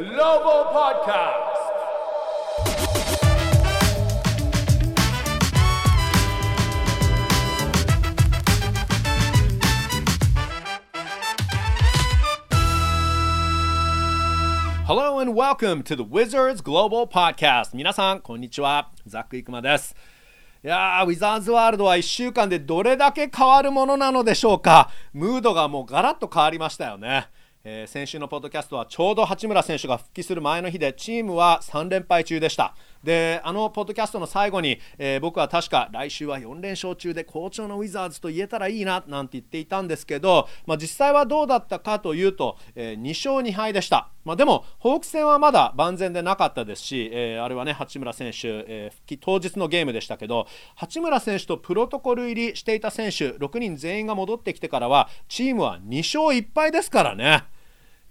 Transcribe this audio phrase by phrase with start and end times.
[0.00, 1.36] Global Podcast.
[14.86, 17.76] Hello and welcome to the Wizards Global Podcast.
[17.76, 18.88] 皆さん、こんにちは。
[19.06, 19.94] ザック・イクマです。
[20.64, 24.88] いやー、ウィザーズワールドは1週間でどれだけ変わるものなのでしょうか。
[25.12, 27.28] ムードがもうガラッと変わりましたよね。
[27.62, 32.74] えー先週のポッドキャストはちょうど八村選手が復帰する前の日でチームは3連敗中でした。
[33.02, 57.44] であのポッドキャストの最後に、えー僕は確か来週は4連勝中で好調のウィザーズと言えたらいいななんて言っていたんですけど、まあ、実際はどうだったかというと、え2勝2敗でした、まあ、でもホークス戦はまだ万全でなかったですし、えーあれはね八村選手、えー復帰当日のゲームでしたけど八村選手とプロトコル入りしていた選手6人全員が戻ってきてからはチームは2勝1敗ですからね。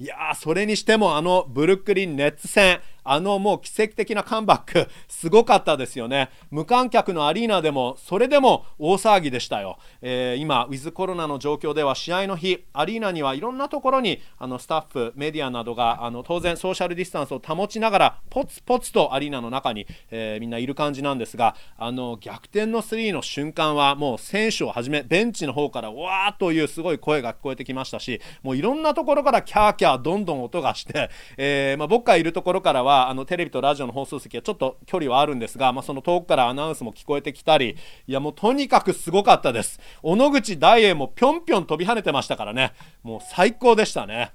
[0.01, 2.79] いやーそれにしてもあのブルックリン・ネッツ戦
[3.12, 4.90] あのもう奇跡的なカムバック。
[5.07, 6.29] すごかったですよね。
[6.52, 39.80] 無観客のアリーナでもそれでも大騒ぎでしたよ、えー今ウィズコロナの状況では試合の日アリーナにはいろんなところにあのスタッフメディアなどがあの当然ソーシャルディスタンスを保ちながらポツポツとアリーナの中に、えーみんないる感じなんですがあの逆転のスリーの瞬間はもう選手をはじめベンチの方からわーというすごい声が聞こえてきましたしもういろんなところからキャーキャーどんどん音がして、えーまあ、僕がいるところからはあのテレビとラジオの放送席はちょっと距離はあるんですが、まあ、その遠くからアナウンスも聞こえてきたりいやもうとにかくすごかったです。
[40.02, 42.74] 小野口大栄もぴょんぴょん飛び跳ねてましたからね。
[43.04, 44.34] もう最高でしたね。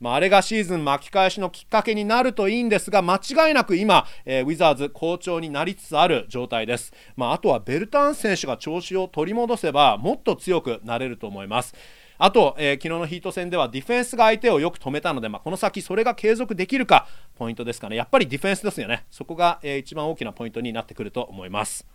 [0.00, 11.74] まあ、あれがシーズン巻き返しのきっかけになるといいんですが間違いなく今、えーウィザーズ好調になりつつある状態です、まあ、あとはベルタン選手が調子を取り戻せばもっと強くなれると思います。
[12.22, 17.96] あと、えー昨日のヒート戦ではディフェンスが相手をよく止めたので、まあ、この先それが継続できるかポイントですかね。
[17.96, 19.06] やっぱりディフェンスですよね。
[19.10, 21.86] そこが、えー一番大きなポイントになってくると思います。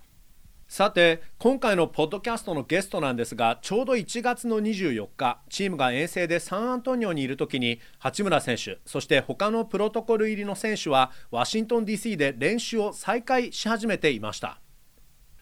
[0.68, 14.65] さて今回のポッドキャストのゲストなんですがちょうど1月の24日チームが遠征でサンアントニオにいる時に八村選手そして他のプロトコル入りの選手はワシントン DC で練習を再開し始めていました。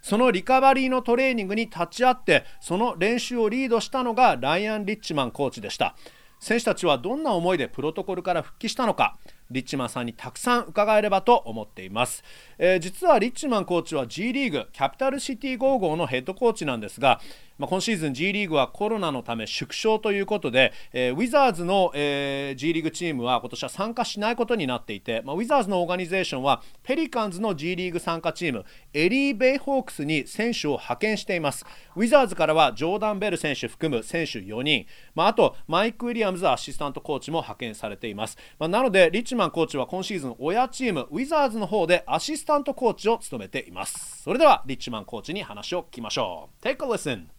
[0.03, 5.95] そのリカバリーのトレーニングに立ち会ってその練習をリードしたのがライアン・リッチマンコーチでした。
[6.41, 9.17] 選手たちはどんな思いでプロトコルから復帰したのか？
[9.51, 12.23] リッチマンさんにたくさん伺えればと思っています、
[12.57, 17.21] えー実はリッチマンコーチは G リーグキャピタルシティゴーゴーのヘッドコーチなんですが、
[17.57, 31.65] まあ、今シーズン G リーグはコロナのため縮小ということで、えーウィザーズの、えー G リーグチームは今年は参加しないことになっていて、まあ、ウィザーズのオーガニゼーションはペリカンズの G リーグ参加チームエリー・ベイホークスに選手を派遣しています。
[31.95, 47.29] ウィザーズからはジョーダン・ベル選手含む選手4人、まあ、あとマイク・ウィリアムズアシスタントコーチも派遣されています、まあ、なのでリッチマンコーチは今シーズン親チームウィザーズの方でアシスタントコーチを務めていますそれではリッチマンコーチに話を聞きましょう Take a listen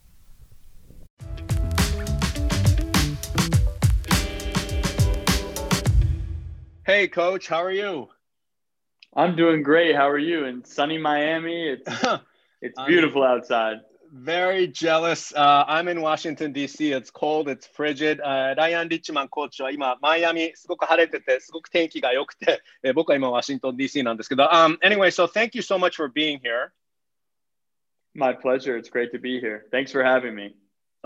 [6.85, 8.09] Hey, coach, how are you?
[9.15, 9.95] I'm doing great.
[9.95, 10.45] How are you?
[10.45, 11.89] In sunny Miami, it's
[12.61, 13.77] it's beautiful outside.
[14.15, 15.33] very jealous.
[15.35, 16.93] Uh, I'm in Washington, D.C.
[16.93, 18.21] It's cold, it's frigid.
[18.21, 24.03] Uh, ライアン・リッチマンコーチは今、マイアミ、すごく晴れてて、すごく天気が良くて、えー、僕は今、ワシントン、D.C.
[24.03, 26.71] なんですけど、um, Anyway, so thank you so much for being here.
[28.13, 28.77] My pleasure.
[28.77, 29.65] It's great to be here.
[29.71, 30.55] Thanks for having me.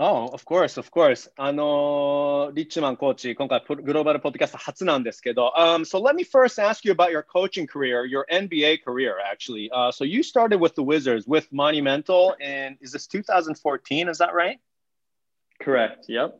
[0.02, 1.30] Oh, of course, of course.
[1.36, 9.68] あの、リッチマンコーチ、今回グローバルポッドキャスト初なんですけど、um, So let me first ask you about your coaching career, your NBA career, actually.
[9.70, 14.32] Uh, so you started with the Wizards, with Monumental, and is this 2014, is that
[14.32, 14.58] right?
[15.60, 16.34] Correct, yep.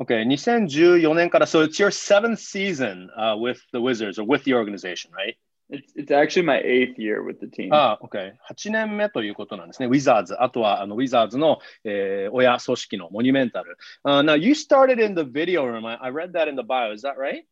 [0.00, 5.10] Okay, 2014年から, so it's your seventh season uh, with the Wizards, or with the organization,
[5.12, 5.36] right?
[5.69, 7.73] It's it's actually my eighth year with the team.
[7.73, 9.87] ああ、OK。8年目ということなんですね。
[9.87, 10.35] ウィザーズ。
[10.41, 13.77] あとは、あの、ウィザーズの、えー親組織のモニュメンタル。
[14.05, 15.85] Uh, now, you started in the video room.
[15.85, 16.93] I, I read that in the bio.
[16.93, 17.45] Is that right?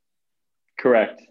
[0.78, 1.22] Correct.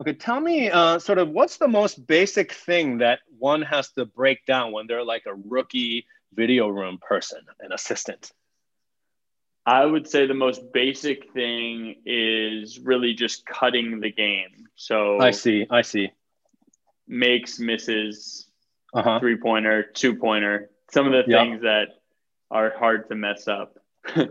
[0.00, 4.04] Okay, tell me uh, sort of what's the most basic thing that one has to
[4.04, 8.30] break down when they're like a rookie video room person, an assistant?
[9.64, 14.68] I would say the most basic thing is really just cutting the game.
[14.76, 15.66] So I see.
[15.70, 16.12] I see.
[17.11, 18.47] Makes, misses,
[18.93, 19.19] Uh huh.
[19.19, 20.69] three pointer, two pointer.
[20.91, 21.87] Some of the things that
[22.49, 23.77] are hard to mess up.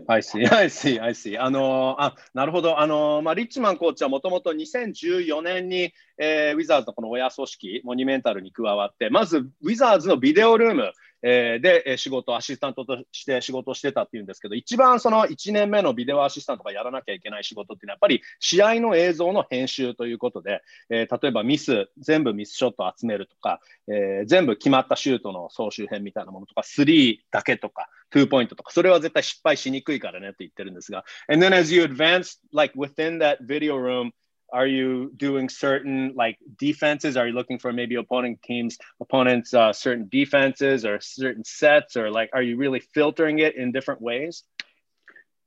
[0.07, 1.39] I see, I see, I see.
[1.39, 2.79] あのーあ、なるほど。
[2.79, 10.91] あのーまあ、リッチマンコーチはもともと2014年に、えーウィザーズのこの親組織、モニュメンタルに加わって、まず、ウィザーズのビデオルーム、
[11.23, 34.11] えー、で、仕事、アシスタントとして仕事してたっていうんですけど、一番その1年目のビデオアシスタントがやらなきゃいけない仕事っていうのは、やっぱり試合の映像の編集ということで、えー、例えばミス、全部ミスショット集めるとか、えー、全部決まったシュートの総集編みたいなものとか、3だけとか、2ポイントとか、それは絶対失敗しにくいからねって言ってるんですが、and then as you advance, like within that video room,
[34.51, 39.73] are you doing certain like defenses are you looking for maybe opponent teams opponents uh,
[39.73, 44.43] certain defenses or certain sets or like are you really filtering it in different ways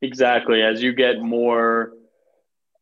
[0.03, 1.93] exactly as you get more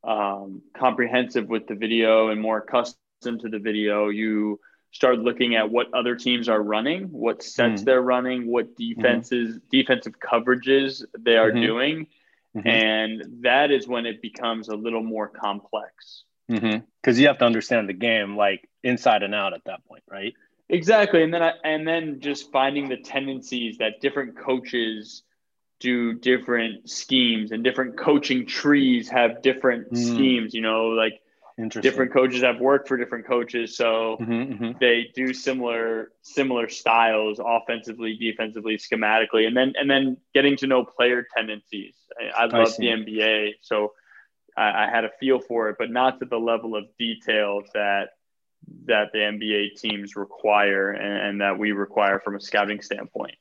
[0.04, 4.58] um, comprehensive with the video and more accustomed to the video you
[4.90, 7.84] start looking at what other teams are running what sets mm.
[7.84, 9.66] they're running what defenses mm-hmm.
[9.70, 11.62] defensive coverages they are mm-hmm.
[11.62, 12.06] doing
[12.56, 12.68] Mm-hmm.
[12.68, 16.24] And that is when it becomes a little more complex.
[16.48, 17.20] Because mm-hmm.
[17.20, 20.34] you have to understand the game like inside and out at that point, right?
[20.68, 21.22] Exactly.
[21.22, 25.22] And then I, and then just finding the tendencies that different coaches
[25.80, 29.96] do different schemes and different coaching trees have different mm.
[29.96, 31.20] schemes, you know, like
[31.80, 34.70] different coaches have worked for different coaches so mm-hmm, mm-hmm.
[34.80, 40.84] they do similar similar styles offensively defensively schematically and then and then getting to know
[40.84, 41.94] player tendencies.
[42.18, 43.92] I, I love I the nba so
[44.56, 48.10] I, I, had a feel for it but not to the level of detail that
[48.86, 53.36] that the nba teams require and, and that we require from a scouting standpoint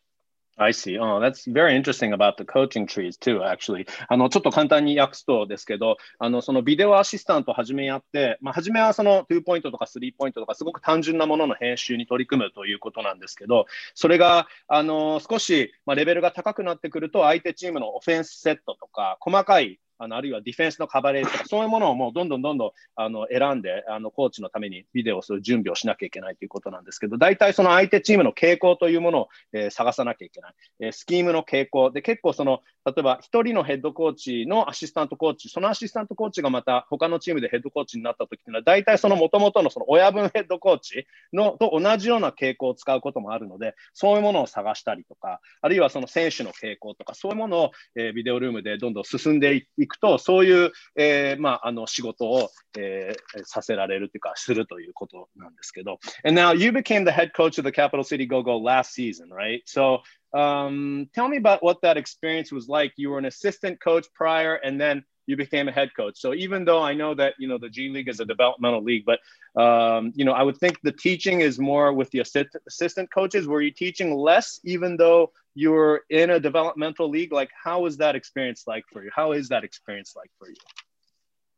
[0.61, 0.99] I see.
[0.99, 3.87] Oh, that's very interesting about the coaching trees too, actually.
[4.07, 13.65] あの、ちょっと簡単に訳すとですけど、あの、そのビデオアシスタント始めやって、まあ、初めはその2ポイントとか3ポイントとか、すごく単純なものの編集に取り組むということなんですけど、
[13.95, 30.53] それが、あの、少し、まあ、レベルが高くなってくると、相手チームのオフェンスセットとか、細かいあのあるいはディフェンスのカバレージとか、そういうものをもうどんどんどんどんあの選んで、あのコーチのためにビデオをする準備をしなきゃいけないということなんですけど、大体その相手チームの傾向というものを、えー、探さなきゃいけない。
[30.79, 55.98] えー、スキームの傾向で、結構その、例えば1人のヘッドコーチのアシスタントコーチ、そのアシスタントコーチがまた他のチームでヘッドコーチになった時っていうのは、大体その元々のその親分ヘッドコーチのと同じような傾向を使うこともあるので、そういうものを探したりとか、あるいはその選手の傾向とか、そういうものを、えー、ビデオルームでどんどん進んでいくと、そういうえー、まあ、あの仕事を、えー、させられるというか、するということなんですけど。
[56.24, 59.62] And now you became the head coach of the Capital City Go-Go last season, right?
[59.66, 60.00] So
[60.32, 62.94] um, tell me about what that experience was like.
[62.96, 66.19] You were an assistant coach prior, and then you became a head coach.
[66.19, 69.05] So even though I know that you know the G League is a developmental league,
[69.05, 69.19] but
[69.61, 73.47] um, you know I would think the teaching is more with the assist- assistant coaches.
[73.47, 77.31] Were you teaching less, even though you were in a developmental league?
[77.31, 79.11] Like, how was that experience like for you?
[79.13, 80.55] How is that experience like for you?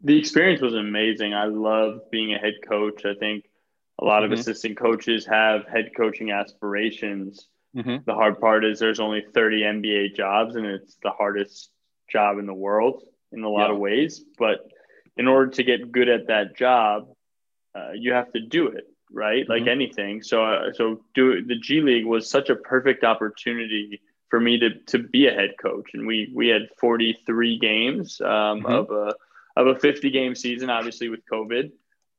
[0.01, 1.33] The experience was amazing.
[1.33, 3.05] I love being a head coach.
[3.05, 3.45] I think
[4.01, 4.39] a lot of mm-hmm.
[4.39, 7.47] assistant coaches have head coaching aspirations.
[7.75, 8.03] Mm-hmm.
[8.05, 11.69] The hard part is there's only 30 NBA jobs, and it's the hardest
[12.09, 13.01] job in the world
[13.33, 13.73] in a lot yeah.
[13.73, 14.23] of ways.
[14.37, 14.71] But
[15.17, 17.07] in order to get good at that job,
[17.75, 19.51] uh, you have to do it right, mm-hmm.
[19.51, 20.23] like anything.
[20.23, 24.69] So, uh, so do the G League was such a perfect opportunity for me to
[24.87, 28.65] to be a head coach, and we we had 43 games um, mm-hmm.
[28.65, 29.13] of a
[29.55, 31.71] of a 50 game season, obviously with COVID.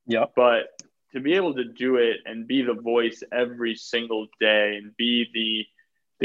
[0.07, 0.69] Yeah, but
[1.13, 5.27] to be able to do it and be the voice every single day and be
[5.33, 5.67] the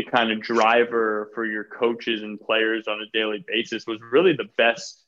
[0.06, 4.34] the kind of driver for your coaches and players on a daily basis was really
[4.34, 5.04] the best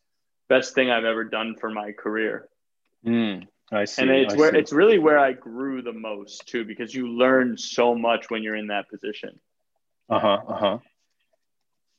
[0.50, 2.50] best thing I've ever done for my career.
[3.06, 4.02] Mm, I see.
[4.02, 4.58] And it's I where see.
[4.58, 8.58] it's really where I grew the most too, because you learn so much when you're
[8.58, 9.40] in that position.
[10.10, 10.40] Uh huh.
[10.48, 10.80] Uh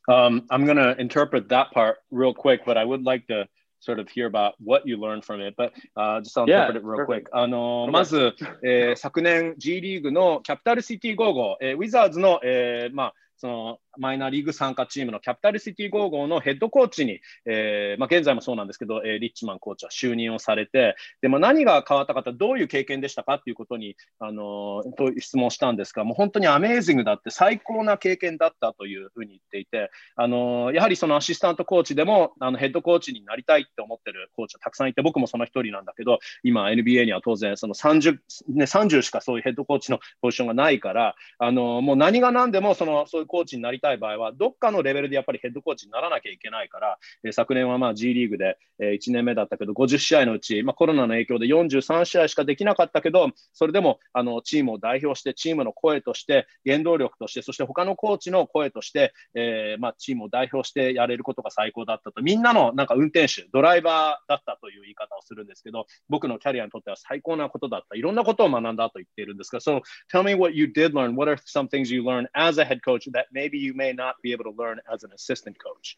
[0.09, 0.15] huh.
[0.15, 3.49] Um, I'm gonna interpret that part real quick, but I would like to
[3.83, 5.55] sort of hear about what you learned from it.
[5.57, 7.29] But uh, just I'll interpret it real quick.
[7.33, 38.19] あのまず、えー、昨年 G リーグのキャピタルシティゴーゴー、えー、ウィザーズの、えー、まあそのマイナーリーグ参加チームのキャピタルシティゴーゴーのヘッドコーチに、えーまあ、現在もそうなんですけど、えー、リッチマンコーチは就任をされて、でまあ、何が変わったかとどういう経験でしたかということに、あのー、と質問したんですが、もう本当にアメージングだって最高な経験だったというふうに言っていて、あの、やはりそのアシスタントコーチでもあのヘッドコーチになりたいって思ってるコーチはたくさんいて、僕もその一人なんだけど、今 NBA には当然その 30,、
[38.49, 67.97] ね、30しかそういうヘッドコーチのポジションがないから、あの、もう何が何でもそのそういうコーチになりたい場合は、どっかのレベルでやっぱりヘッドコーチにならなきゃいけないから、え、昨年はまあ G リーグで、え、1年目だったけど、50試合のうち、まあ、コロナの影響で43試合しかできなかったけど、それでもあのチームを代表して、チームの声として、原動力として、そして他のコーチの声として、えまあ、チームを代表してやれることが最高だったと、みんなのなんか運転手、ドライバーだったという言い方をするんですけど、僕のキャリアにとっては最高なことだった。
[67.97, 69.81] いろんなことを学んだと言っているんですが、So
[70.13, 71.15] tell me what you did learn.
[71.15, 74.17] What are some things you learned as a head coach that maybe you may not
[74.23, 75.97] be able to learn as an assistant coach?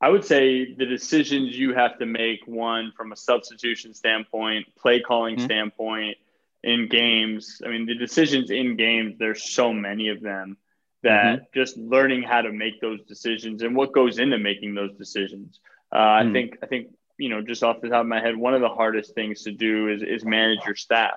[0.00, 5.00] I would say the decisions you have to make one from a substitution standpoint, play
[5.00, 5.44] calling mm-hmm.
[5.44, 6.16] standpoint
[6.64, 7.62] in games.
[7.64, 10.56] I mean, the decisions in games, there's so many of them
[11.04, 11.44] that mm-hmm.
[11.54, 15.60] just learning how to make those decisions and what goes into making those decisions.
[15.92, 16.30] Uh, mm.
[16.30, 18.60] I think, I think, you know, just off the top of my head, one of
[18.60, 21.14] the hardest things to do is, is manage your staff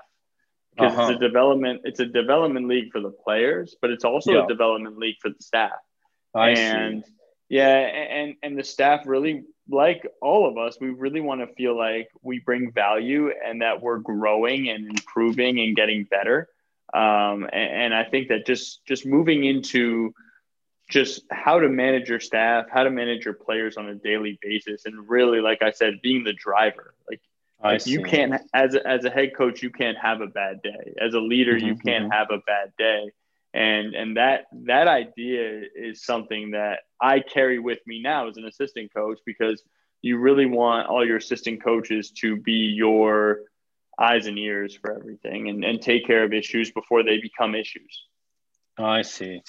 [0.75, 1.12] because uh-huh.
[1.12, 4.44] it's a development, it's a development league for the players, but it's also yeah.
[4.44, 5.72] a development league for the staff.
[6.34, 7.12] I and see
[7.50, 11.77] yeah, and and the staff really like all of us, we really want to feel
[11.77, 16.50] like we bring value and that we're growing and improving and getting better.
[16.94, 20.13] Um, and, and I think that just just moving into
[20.89, 24.86] just how to manage your staff, how to manage your players on a daily basis,
[24.86, 26.94] and really, like I said, being the driver.
[27.10, 27.22] Like,
[27.63, 30.93] like you can't as a, as a head coach, you can't have a bad day.
[31.01, 32.12] As a leader, mm-hmm, you can't mm-hmm.
[32.12, 33.12] have a bad day
[33.55, 38.45] and and that that idea is something that I carry with me now as an
[38.45, 39.63] assistant coach because
[40.01, 43.39] you really want all your assistant coaches to be your
[43.97, 48.03] eyes and ears for everything and, and take care of issues before they become issues.
[48.77, 49.41] I see.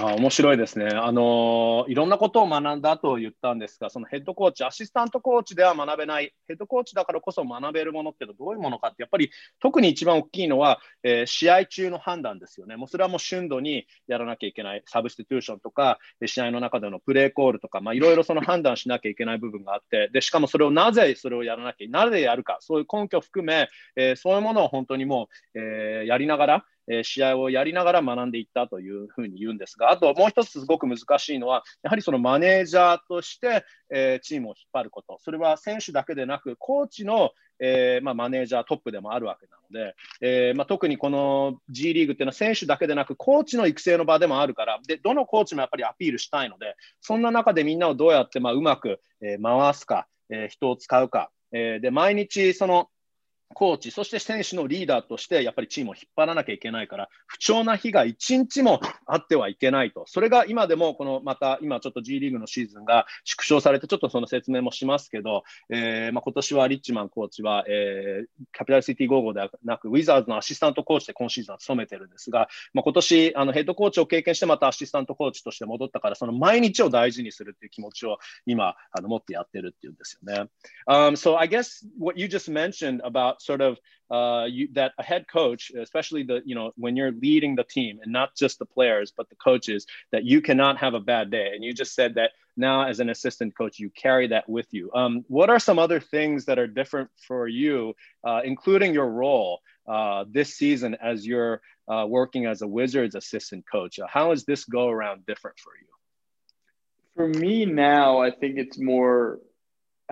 [0.00, 0.86] あ面白いですね。
[0.86, 12.76] あのいろんなことを学んだと言ったんですが、そのヘッドコーチ、アシスタントコーチでは学べない、ヘッドコーチだからこそ学べるものってどういうものかって、やっぱり特に一番大きいのは、えー、試合中の判断ですよね。
[12.76, 26.64] もうそれはもう瞬度にやらなきゃいけない、サブスティテューションとか、試合の中でのプレーコールとか、まあいろいろその判断しなきゃいけない部分があって、でしかもそれをなぜそれをやらなきゃ、なぜやるか、そういう根拠を含め、えー、そういうものを本当にもう、えー、やりながら、
[26.98, 37.30] え試合をやりながら学んでいったというふうに言うんですが、あともう一つすごく難しいのは、やはりそのマネージャーとして、えチームを引っ張ること、それは選手だけでなく、コーチの、
[37.60, 52.88] え、ま、マネージャートップでもあるわけなので、え、ま、特にこの G リーグっていうのは選手だけでなく、コーチの育成の場でもあるから、でどのコーチもやっぱりアピールしたいので、そんな中でみんなをどうやってまあうまく、え回すか、え人を使うか、えで毎日その
[53.52, 60.04] コーチ、そして選手のリーダーとして、やっぱりチームを引っ張らなきゃいけないから、不調な日が一日もあってはいけないと。
[60.06, 80.48] それが今でも、このまた今ちょっと G リーグのシーズンが縮小されて、ちょっとその説明もしますけど、えーまあ、今年はリッチマンコーチは、えー、キャピタルシティ・ゴーゴーではなく、ウィザーズのアシスタントコーチで今シーズンは務めてるんですが、まあ、今年あのヘッドコーチを経験して、またアシスタントコーチとして戻ったから、その毎日を大事にするっていう気持ちを今あの持ってやってるっていうんですよね。
[80.86, 83.78] Um, so I guess what you just mentioned about sort of
[84.10, 87.98] uh, you, that a head coach, especially the you know when you're leading the team
[88.02, 91.52] and not just the players but the coaches, that you cannot have a bad day.
[91.54, 94.90] And you just said that now as an assistant coach, you carry that with you.
[94.94, 97.94] Um, what are some other things that are different for you,
[98.24, 103.64] uh, including your role uh, this season as you're uh, working as a Wizards assistant
[103.70, 103.98] coach?
[103.98, 105.88] Uh, how is this go around different for you?
[107.16, 109.38] For me now, I think it's more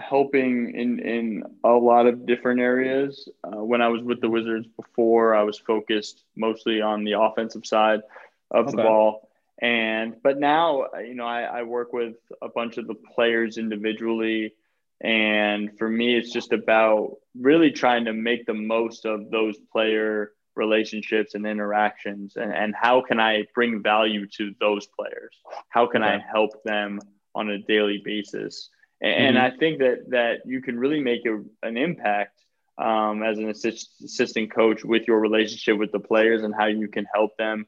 [0.00, 3.28] helping in in a lot of different areas.
[3.44, 7.66] Uh, when I was with the Wizards before, I was focused mostly on the offensive
[7.66, 8.00] side
[8.50, 8.76] of okay.
[8.76, 9.28] the ball.
[9.60, 14.54] And but now, you know, I, I work with a bunch of the players individually.
[15.02, 20.32] And for me, it's just about really trying to make the most of those player
[20.56, 25.34] relationships and interactions and, and how can I bring value to those players?
[25.68, 26.14] How can okay.
[26.14, 27.00] I help them
[27.34, 28.68] on a daily basis?
[29.02, 29.54] And mm-hmm.
[29.54, 32.38] I think that that you can really make a, an impact
[32.76, 36.88] um, as an assist, assistant coach with your relationship with the players and how you
[36.88, 37.66] can help them,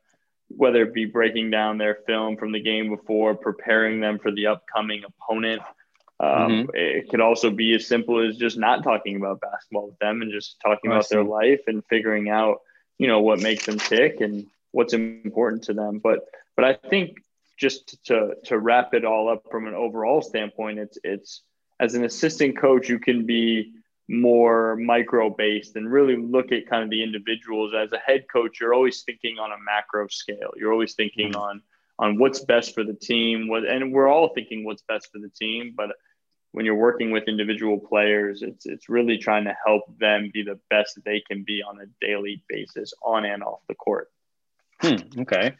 [0.48, 4.46] whether it be breaking down their film from the game before, preparing them for the
[4.46, 5.62] upcoming opponent.
[6.20, 6.70] Um, mm-hmm.
[6.74, 10.32] It could also be as simple as just not talking about basketball with them and
[10.32, 12.60] just talking about their life and figuring out,
[12.98, 15.98] you know, what makes them tick and what's important to them.
[15.98, 16.20] But
[16.56, 17.16] but I think
[17.58, 21.42] just to to wrap it all up from an overall standpoint, it's it's
[21.80, 23.72] as an assistant coach, you can be
[24.08, 27.72] more micro based and really look at kind of the individuals.
[27.74, 30.52] As a head coach, you're always thinking on a macro scale.
[30.56, 31.40] You're always thinking mm-hmm.
[31.40, 31.62] on
[31.98, 33.48] on what's best for the team.
[33.48, 35.90] What and we're all thinking what's best for the team, but
[36.52, 40.58] when you're working with individual players, it's it's really trying to help them be the
[40.70, 44.10] best they can be on a daily basis, on and off the court.
[44.80, 45.54] Hmm, okay.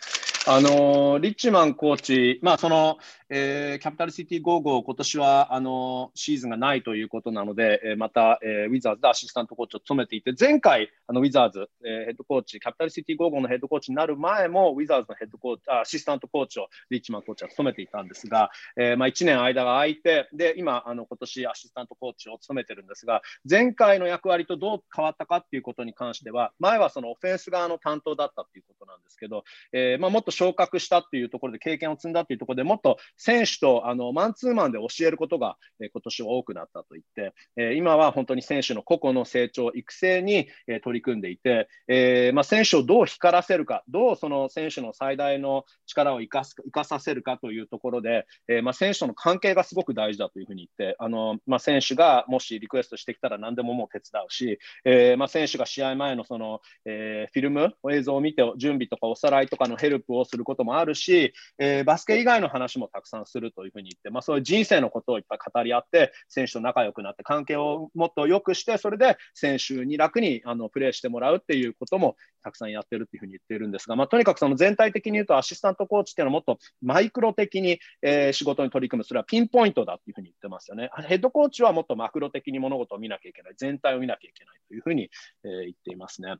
[0.47, 2.99] あのリッチマンコーチ、まあその
[3.35, 80.91] えー、キャピタルシティゴーゴー、今年はあのシーズンがないということなので、えー、また、えー、ウィザーズでアシスタントコーチを務めていて、前回、あのウィザーズ、えー、ヘッドコーチ、キャピタルシティゴーゴーのヘッドコーチになる前も、ウィザーズのヘッドコーチ、アシスタントコーチをリッチマンコーチは務めていたんですが、えーまあ、1年間が空いて、で今、あの今年アシスタントコーチを務めてるんですが、前回の役割とどう変わったかっていうことに関しては、前はそのオフェンス側の担当だったっていうことなんですけど、えーまあ、もっと昇格したっていうところで、経験を積んだっていうところでもっと選手とあのマンツーマンで教えることが、えー、今年は多くなったと言って、え、今は本当に選手の個々の成長、育成に、え、取り組んでいて、えまあ、選手をどう光らせるか、どうその選手の最大の力を生かす生かさせるかというところで、えまあ、選手との関係がすごく大事だというふうに言って、あのまあ、選手がもしリクエストしてきたら何でももう手伝うし、えまあ、選手が試合前のその、え、フィルム、映像を見て準備とかおさらいとかのヘルプをすることもあるし、え、バスケ以外の話もたくさんさんするというふうに言って、まあ、そういう人生のことをいっぱい語り合って、選手と仲良くなって、関係をもっと良くして、それで選手に楽にあのプレーしてもらうっていうこともたくさんやってるっていうふうに言ってるんですが、まあ、とにかくその全体的に言うと、アシスタントコーチっていうのはもっとマイクロ的に、えー、仕事に取り組む、それはピンポイントだっていうふうに言ってますよね。
[81.07, 85.11] ヘッドコーチはもっとマクロ的に物事を見なきゃいけない、全体を見なきゃいけないというふうに、
[85.45, 86.37] えー、言っていますね。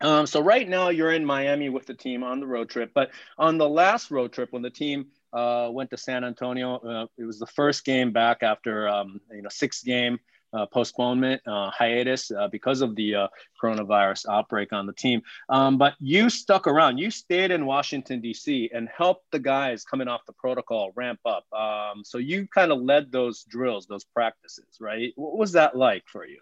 [0.00, 3.10] Um, so right now you're in Miami with the team on the road trip, but
[3.38, 7.24] on the last road trip when the team uh, went to San Antonio, uh, it
[7.24, 10.18] was the first game back after um, you know six game
[10.52, 13.28] uh, postponement uh, hiatus uh, because of the uh,
[13.62, 15.20] coronavirus outbreak on the team.
[15.48, 16.98] Um, but you stuck around.
[16.98, 18.70] You stayed in Washington D.C.
[18.72, 21.44] and helped the guys coming off the protocol ramp up.
[21.52, 25.12] Um, so you kind of led those drills, those practices, right?
[25.16, 26.40] What was that like for you?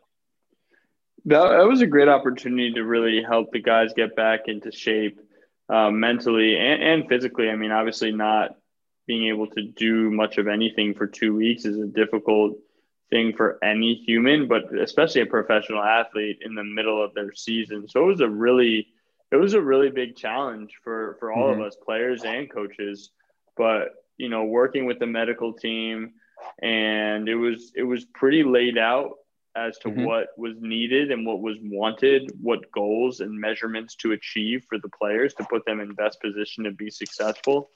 [1.26, 5.18] That, was a great opportunity to really help the guys get back into shape
[5.70, 7.48] uh, mentally and, and physically.
[7.48, 8.56] I mean, obviously, not
[9.06, 12.56] being able to do much of anything for two weeks is a difficult
[13.10, 17.86] thing for any human, but especially a professional athlete in the middle of their season.
[17.88, 18.88] So it was a really,
[19.30, 21.60] it was a really big challenge for for all mm-hmm.
[21.60, 23.10] of us, players and coaches.
[23.56, 26.14] But you know, working with the medical team,
[26.62, 29.12] and it was it was pretty laid out
[29.56, 30.04] as to mm-hmm.
[30.04, 34.88] what was needed and what was wanted, what goals and measurements to achieve for the
[34.88, 37.70] players to put them in best position to be successful.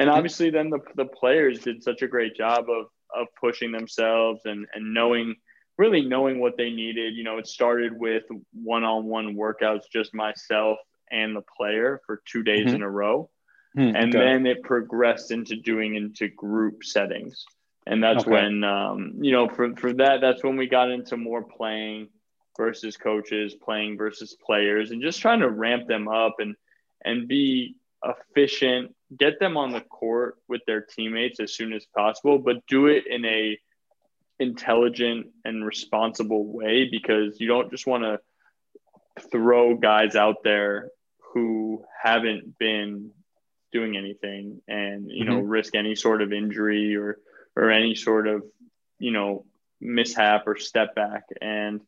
[0.00, 0.16] And mm-hmm.
[0.16, 4.66] obviously, then the, the players did such a great job of, of pushing themselves and,
[4.74, 5.36] and knowing,
[5.78, 7.14] really knowing what they needed.
[7.14, 10.78] You know, it started with one on one workouts, just myself
[11.10, 12.76] and the player for two days mm-hmm.
[12.76, 13.30] in a row.
[13.76, 14.24] Mm, and okay.
[14.24, 17.44] then it progressed into doing into group settings
[17.86, 18.30] and that's okay.
[18.30, 22.08] when um, you know for for that that's when we got into more playing
[22.56, 26.54] versus coaches, playing versus players, and just trying to ramp them up and
[27.04, 32.38] and be efficient, get them on the court with their teammates as soon as possible,
[32.38, 33.58] but do it in a
[34.38, 38.18] intelligent and responsible way because you don't just want to
[39.30, 40.88] throw guys out there
[41.34, 43.10] who haven't been
[43.70, 45.48] doing anything and you know mm-hmm.
[45.48, 47.18] risk any sort of injury or
[47.54, 48.42] or any sort of
[48.98, 49.44] you know
[49.80, 51.80] mishap or step back and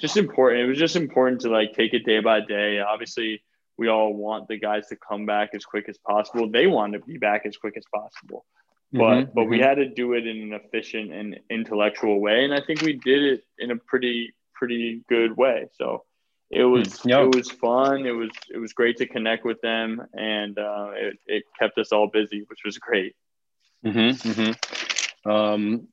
[0.00, 3.42] just important it was just important to like take it day by day obviously
[3.80, 7.00] we all want the guys to come back as quick as possible they want to
[7.00, 8.44] be back as quick as possible
[8.92, 9.50] but mm-hmm, but mm-hmm.
[9.50, 12.92] we had to do it in an efficient and intellectual way and i think we
[12.92, 16.04] did it in a pretty pretty good way so
[16.50, 17.20] it was mm, yep.
[17.22, 21.16] it was fun it was it was great to connect with them and uh, it,
[21.26, 23.16] it kept us all busy which was great
[23.84, 24.52] mm-hmm, mm-hmm.
[25.30, 25.88] Um,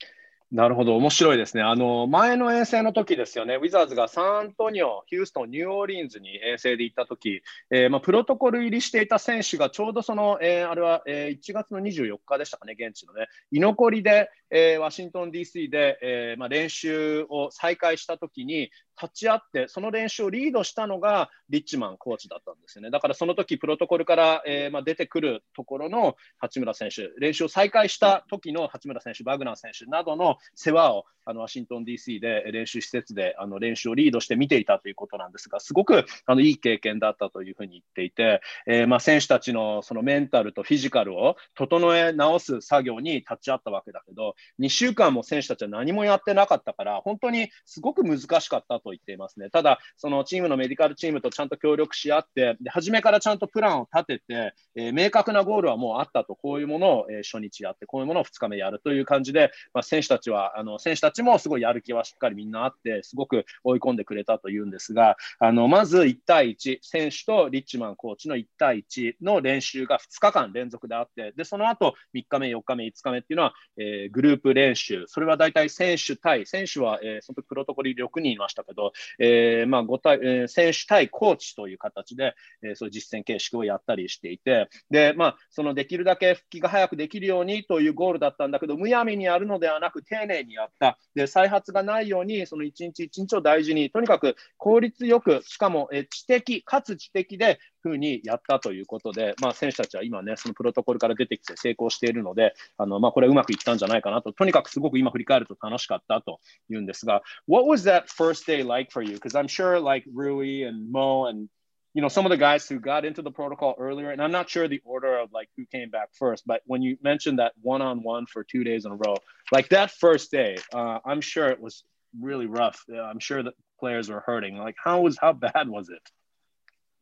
[0.49, 1.63] なるほど、面白いですね。
[1.63, 18.69] あの前の遠征の時ですよね、ウィザーズがサンアントニオ、ヒューストン、ニューオーリンズに遠征で行った時、えーまあ、プロトコル入りしていた選手がちょうどその、えー、あれは、えー、1月の24日でしたかね、現地のね、居残りで、えー、ワシントン DC で、えーまあ、練習を再開した時に、
[19.01, 22.89] 立ち会って、その練習をリードしたのがリッチマンコーチだったんですよね。
[22.89, 49.49] だからその時プロトコルから、えーまあ、出てくるところの八村選手、練習を再開した時の八村選手、バグナー選手などの世話をあのワシントン DC で練習施設であの練習をリードして見ていたということなんですが、すごくあのいい経験だったというふうに言っていて、えーまあ、選手たちのそのメンタルとフィジカルを整え直す作業に立ち会ったわけだけど、2週間も選手たちは何もやってなかったから、本当にすごく難しかったと言っていますね。
[49.49, 106.40] ただ、そのチームのメディカルチームとちゃんと協力し合って、で初めからちゃんとプランを立てて、えー、明確なゴールはもうあったと、こういうものを、えー、初日やって、こういうものを2日目やるという感じで、まあ、選手たちは、あの選手たちもすごいやる気はしっかりみんなあって、すごく追い込んでくれたというんですが、あのまず1対1、選手とリッチマンコーチの1対1の練習が2日間連続であって、でその後3日目、4日目、5日目っていうのは、えー、グループループ練習、それは大体選手対、選手は、えー、その時プロトコル6人いましたけど、えーまあ5対えー、選手対コーチという形で、えー、そういう実践形式をやったりしていて、でまあ、そのできるだけ復帰が早くできるようにというゴールだったんだけど、むやみにやるのではなく、丁寧にやった、で再発がないように、その一日一日を大事に、とにかく効率よく、しかも、えー、知的、かつ知的で、ふうにやったということで、まあ、選手たちは今ね、そのプロトコルから出てきて成功しているので、あのまあ、これうまくいったんじゃないかなと、とにかくすごく今振り返ると楽しかったと
[106.70, 109.16] いうんですが、What was that first day like for you?
[109.16, 111.48] Because I'm sure like Rui and Mo and
[111.94, 114.48] you know some of the guys who got into the protocol earlier and i'm not
[114.48, 118.24] sure the order of like who came back first but when you mentioned that one-on-one
[118.26, 119.14] for two days in a row
[119.50, 121.84] like that first day uh, i'm sure it was
[122.18, 126.00] really rough i'm sure that players were hurting like how was how bad was it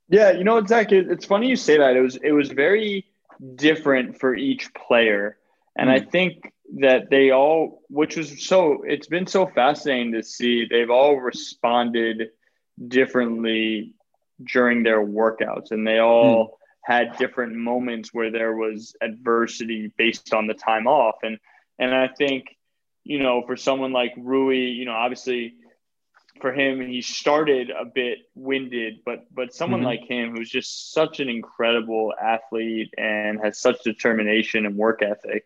[0.10, 1.96] Yeah, you know, Zach, it's funny you say that.
[1.96, 3.06] It was it was very
[3.56, 5.38] different for each player,
[5.76, 5.94] and mm.
[5.94, 6.10] I hmm.
[6.10, 10.68] think that they all, which was so, it's been so fascinating to see.
[10.70, 12.30] They've all responded
[12.88, 13.94] differently
[14.44, 16.50] during their workouts, and they all mm.
[16.84, 21.39] had different moments where there was adversity based on the time off, and
[21.80, 22.56] and I think,
[23.04, 25.56] you know, for someone like Rui, you know, obviously
[26.41, 29.88] for him, he started a bit winded, but but someone mm-hmm.
[29.88, 35.45] like him who's just such an incredible athlete and has such determination and work ethic,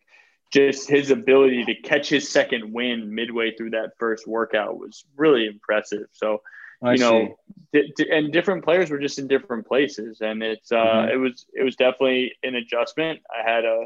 [0.52, 5.46] just his ability to catch his second win midway through that first workout was really
[5.46, 6.08] impressive.
[6.12, 6.42] So,
[6.82, 7.36] I you know,
[7.72, 11.12] d- d- and different players were just in different places, and it's uh, mm-hmm.
[11.12, 13.20] it was it was definitely an adjustment.
[13.30, 13.86] I had a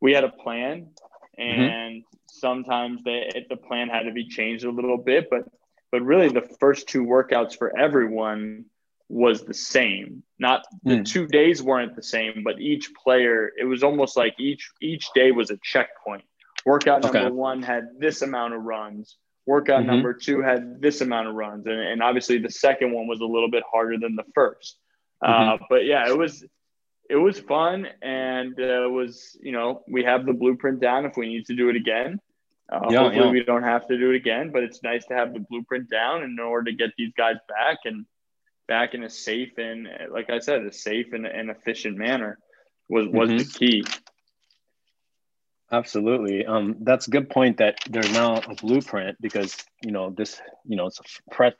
[0.00, 0.88] we had a plan,
[1.38, 1.42] mm-hmm.
[1.42, 2.16] and mm-hmm.
[2.26, 5.44] sometimes the the plan had to be changed a little bit, but
[5.90, 8.66] but really the first two workouts for everyone
[9.08, 10.22] was the same.
[10.38, 11.04] Not the mm.
[11.04, 15.32] two days weren't the same, but each player, it was almost like each each day
[15.32, 16.24] was a checkpoint.
[16.66, 17.30] Workout number okay.
[17.30, 19.16] one had this amount of runs.
[19.46, 19.90] Workout mm-hmm.
[19.90, 23.24] number two had this amount of runs, and, and obviously the second one was a
[23.24, 24.74] little bit harder than the 1st
[25.24, 25.62] mm-hmm.
[25.62, 26.44] uh, but yeah, it was
[27.08, 31.16] it was fun, and uh, it was you know we have the blueprint down if
[31.16, 32.20] we need to do it again.
[32.70, 33.30] Uh, yeah, hopefully, yeah.
[33.30, 36.22] we don't have to do it again, but it's nice to have the blueprint down
[36.22, 38.04] in order to get these guys back and
[38.66, 42.38] back in a safe and, like I said, a safe and, and efficient manner
[42.88, 43.38] was was mm-hmm.
[43.38, 43.84] the key.
[45.70, 46.46] Absolutely.
[46.46, 50.76] Um, that's a good point that there's now a blueprint because, you know, this, you
[50.76, 50.90] know,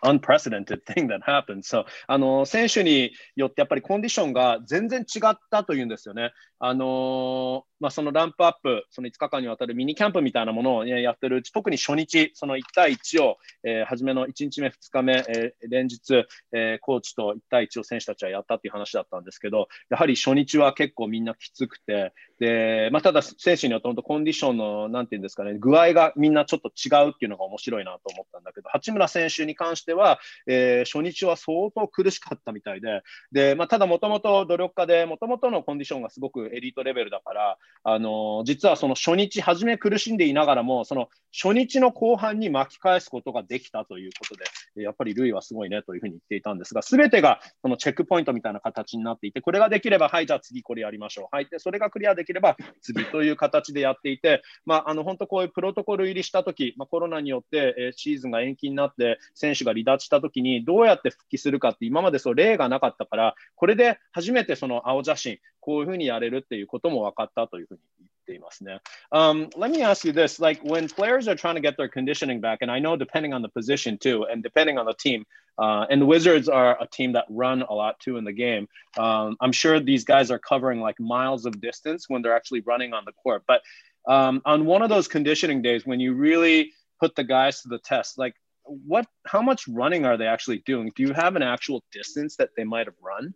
[0.02, 1.64] unprecedented thing that happened.
[1.64, 6.32] So, あの、選手によってやっぱりコンディションが全然違ったというんですよね。
[6.60, 44.36] あのまあ、そのランプアップ、その5日間にわたるミニキャンプみたいなものを、やってるうち、特に初日、その1対1を、えー、初めの1日目、2日目、えー、連日、えー、コーチと1対1を選手たちはやったっていう話だったんですけど、やはり初日は結構みんなきつくて、でまあ、ただ選手によって本当コンディションの、なんていうんですかね、具合がみんなちょっと違うっていうのが面白いなとと思ったんだけど、八村選手に関しては、えー、初日は相当苦しかったみたいで、でまあ、ただもともと努力家で、もともとのコンディションがすごくエリートレベルだから、あの実はその初日、初め苦しんでいながらも、その初日の後半に巻き返すことができたということ
[44.74, 51.26] で、やっぱりルイはすごいねというふうに言っていたんですが、すべてがそのチェックポイントみたいな形になっていて、これができれば、はい、じゃあ次これやりましょう。
[51.30, 68.80] はい、でそれがクリアできれば次という形でやっていて、まあ、あの本当こういうプロトコル入りしたとき、まあ、コロナによって、えー、シーズンが延期になって、選手が離脱したときに、どうやって復帰するかって、今までそう例がなかったから、これで初めてその青写真、こういうふうにやれるっていうことも分かったというふうに言っていますね。
[69.12, 72.58] Um, let me ask you this: like when players are trying to get their conditioning back,
[72.62, 75.24] and I know depending on the position too, and depending on the team,
[75.58, 78.68] uh, and the Wizards are a team that run a lot too in the game.
[78.96, 82.92] Um, I'm sure these guys are covering like miles of distance when they're actually running
[82.92, 83.42] on the court.
[83.46, 83.62] But
[84.06, 87.78] um, on one of those conditioning days, when you really put the guys to the
[87.78, 88.34] test, like
[88.64, 90.92] what, how much running are they actually doing?
[90.94, 93.34] Do you have an actual distance that they might have run?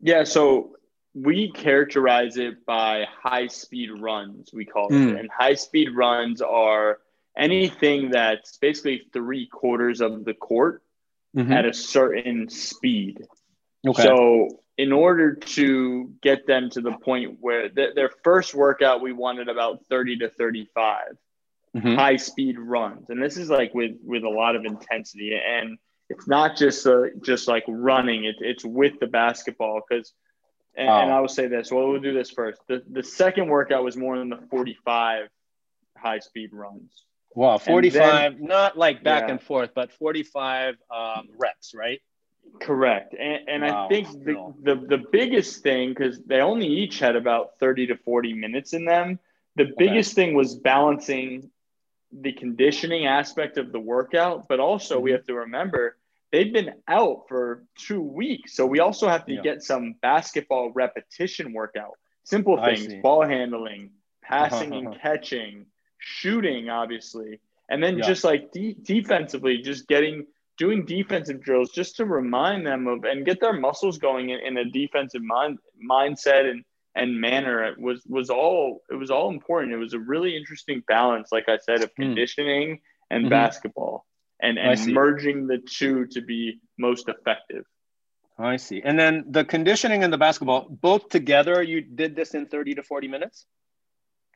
[0.00, 0.76] Yeah, so
[1.14, 5.12] we characterize it by high speed runs, we call mm.
[5.12, 5.20] it.
[5.20, 6.98] And high speed runs are
[7.36, 10.82] anything that's basically three quarters of the court
[11.36, 11.52] mm-hmm.
[11.52, 13.22] at a certain speed.
[13.86, 14.02] Okay.
[14.02, 19.12] So, in order to get them to the point where th- their first workout, we
[19.12, 21.16] wanted about 30 to 35.
[21.76, 21.94] Mm-hmm.
[21.94, 25.78] high speed runs, and this is like with with a lot of intensity, and
[26.08, 30.12] it's not just uh, just like running; it, it's with the basketball because.
[30.76, 31.72] And, and I will say this.
[31.72, 32.60] Well, we'll do this first.
[32.68, 35.26] The the second workout was more than the forty five
[35.96, 37.04] high speed runs.
[37.34, 39.32] Wow, 45, then, not like back yeah.
[39.32, 42.00] and forth, but 45 um, reps, right?
[42.60, 43.14] Correct.
[43.14, 43.86] And, and wow.
[43.86, 47.96] I think the, the, the biggest thing, because they only each had about 30 to
[47.96, 49.20] 40 minutes in them,
[49.54, 49.74] the okay.
[49.78, 51.50] biggest thing was balancing
[52.12, 55.04] the conditioning aspect of the workout, but also mm-hmm.
[55.04, 55.96] we have to remember
[56.32, 58.54] they've been out for two weeks.
[58.54, 59.42] So we also have to yeah.
[59.42, 61.98] get some basketball repetition workout.
[62.24, 63.90] Simple things, ball handling,
[64.22, 65.66] passing and catching,
[65.98, 68.06] shooting, obviously, and then yeah.
[68.06, 70.26] just like de- defensively, just getting
[70.58, 74.58] doing defensive drills just to remind them of and get their muscles going in, in
[74.58, 75.58] a defensive mind
[75.90, 76.64] mindset and
[76.99, 80.83] and manner it was was all it was all important it was a really interesting
[80.87, 82.03] balance like i said of hmm.
[82.03, 82.79] conditioning mm.
[83.11, 83.29] and mm-hmm.
[83.29, 84.05] basketball
[84.41, 87.65] and and merging the two to be most effective
[88.37, 92.45] i see and then the conditioning and the basketball both together you did this in
[92.45, 93.45] 30 to 40 minutes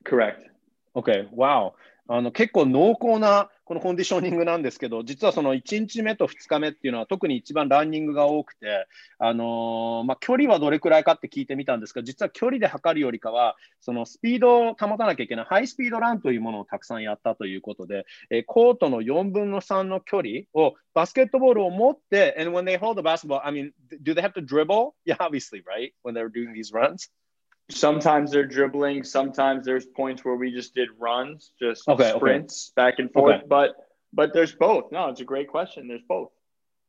[0.03, 0.49] correct
[0.95, 1.73] Okay, wow.
[2.11, 8.86] あの結構濃厚な このコンディショニングなんですけど、実はその1日目と2日目っていうのは特に一番ランニングが多くて、
[9.18, 23.72] あのー、まあ、距離はどれくらいかって聞いてみたんですが、実は距離で測るよりかは、そのスピードを保たなきゃいけないハイスピードランというものをたくさんやったということで、えー、コートの4分の3の距離をバスケットボールを持って、and when they hold the basketball, I mean,
[24.02, 24.94] do they have to dribble?
[25.06, 25.94] Yeah, obviously, right?
[26.02, 27.08] When they're doing these runs.
[27.70, 29.04] Sometimes they're dribbling.
[29.04, 32.90] Sometimes there's points where we just did runs, just okay, sprints okay.
[32.90, 33.36] back and forth.
[33.36, 33.46] Okay.
[33.48, 33.76] But
[34.12, 34.92] but there's both.
[34.92, 35.88] No, it's a great question.
[35.88, 36.30] There's both.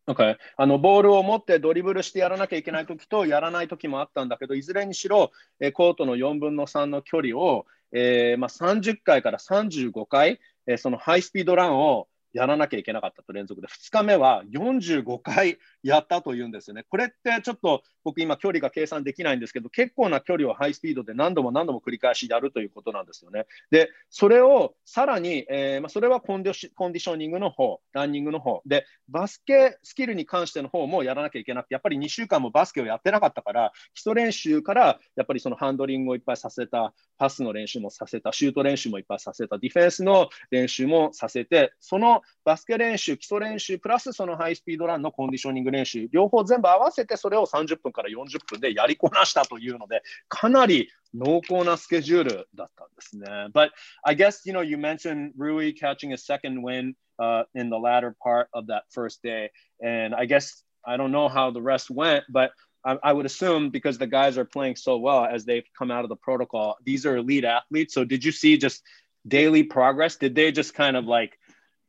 [0.08, 0.36] Okay.
[0.58, 16.84] あのボールを持ってドリブルしてやらなきゃいけないときとやらないときもあったんだけど、いずれにしろ、えー、コートの4分の3の距離を、えーまあ、30回から35回、えー、そのハイスピードランをやらなきゃいけなかったと連続で、2日目は45回やったというんですよね。
[16.90, 23.46] これってちょっと僕今距離が計算できないんですけど、結構な距離をハイスピードで何度も何度も繰り返しやるということなんですよね。
[23.72, 53.28] で、それをさらに、えー、まあ、それはコンディショニングの方、ランニングの方、で、バスケスキルに関しての方もやらなきゃいけなくて、やっぱり2週間もバスケをやってなかったから、基礎練習からやっぱりそのハンドリングをいっぱいさせた、パスの練習もさせた、シュート練習もいっぱいさせた、ディフェンスの練習もさせて、そのバスケ練習、基礎練習、プラスそのハイスピードランのコンディショニング練習、両方全部合わせてそれを30分から40分でやりこなしたというので、かなり濃厚なスケジュールだったんですね。
[53.54, 53.70] But
[54.04, 58.16] I guess, you know, you mentioned Rui catching a second win uh, in the latter
[58.22, 59.52] part of that first day.
[59.82, 62.52] And I guess, I don't know how the rest went, but
[62.86, 66.04] I, I would assume because the guys are playing so well as they've come out
[66.04, 67.94] of the protocol, these are elite athletes.
[67.94, 68.84] So did you see just
[69.28, 70.18] daily progress?
[70.18, 71.38] Did they just kind of like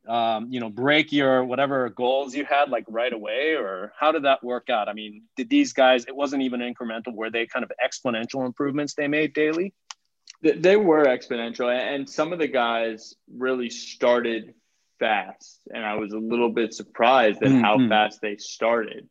[0.07, 4.23] um, you know, break your whatever goals you had like right away, or how did
[4.23, 4.87] that work out?
[4.87, 6.05] I mean, did these guys?
[6.05, 7.13] It wasn't even incremental.
[7.13, 9.73] Were they kind of exponential improvements they made daily?
[10.41, 14.53] They were exponential, and some of the guys really started
[14.99, 17.61] fast, and I was a little bit surprised at mm-hmm.
[17.61, 19.09] how fast they started.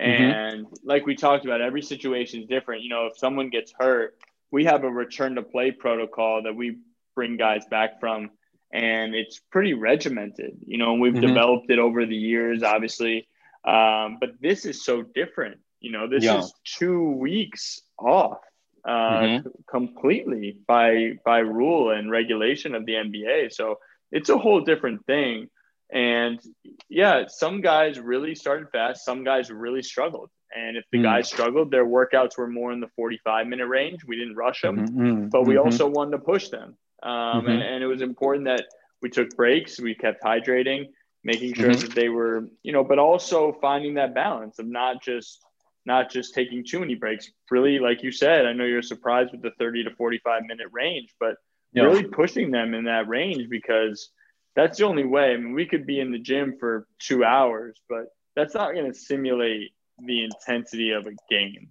[0.00, 0.22] Mm-hmm.
[0.22, 0.74] And mm-hmm.
[0.88, 2.82] like we talked about, every situation is different.
[2.82, 4.16] You know, if someone gets hurt,
[4.50, 6.78] we have a return to play protocol that we
[7.14, 8.30] bring guys back from
[8.72, 10.58] and it's pretty regimented.
[10.66, 11.26] You know, we've mm-hmm.
[11.26, 13.28] developed it over the years, obviously.
[13.64, 15.58] Um, but this is so different.
[15.80, 16.38] You know, this yeah.
[16.38, 18.38] is two weeks off
[18.84, 19.48] uh, mm-hmm.
[19.70, 23.52] completely by by rule and regulation of the NBA.
[23.52, 23.78] So
[24.12, 25.48] it's a whole different thing.
[25.92, 26.40] And
[26.88, 29.04] yeah, some guys really started fast.
[29.04, 30.30] Some guys really struggled.
[30.54, 31.02] And if the mm.
[31.02, 34.04] guys struggled, their workouts were more in the 45 minute range.
[34.06, 35.28] We didn't rush them, mm-hmm.
[35.28, 35.64] but we mm-hmm.
[35.64, 36.76] also wanted to push them.
[37.02, 37.48] Um, mm-hmm.
[37.48, 38.64] and, and it was important that
[39.02, 40.86] we took breaks, we kept hydrating,
[41.22, 41.80] making sure mm-hmm.
[41.80, 45.40] that they were, you know, but also finding that balance of not just
[45.86, 47.30] not just taking too many breaks.
[47.50, 51.14] Really, like you said, I know you're surprised with the 30 to 45 minute range,
[51.18, 51.36] but
[51.72, 51.84] yeah.
[51.84, 54.10] really pushing them in that range because
[54.58, 55.34] that's the only way.
[55.34, 58.92] I mean, we could be in the gym for two hours, but that's not going
[58.92, 59.70] to simulate
[60.04, 61.70] the intensity of a game.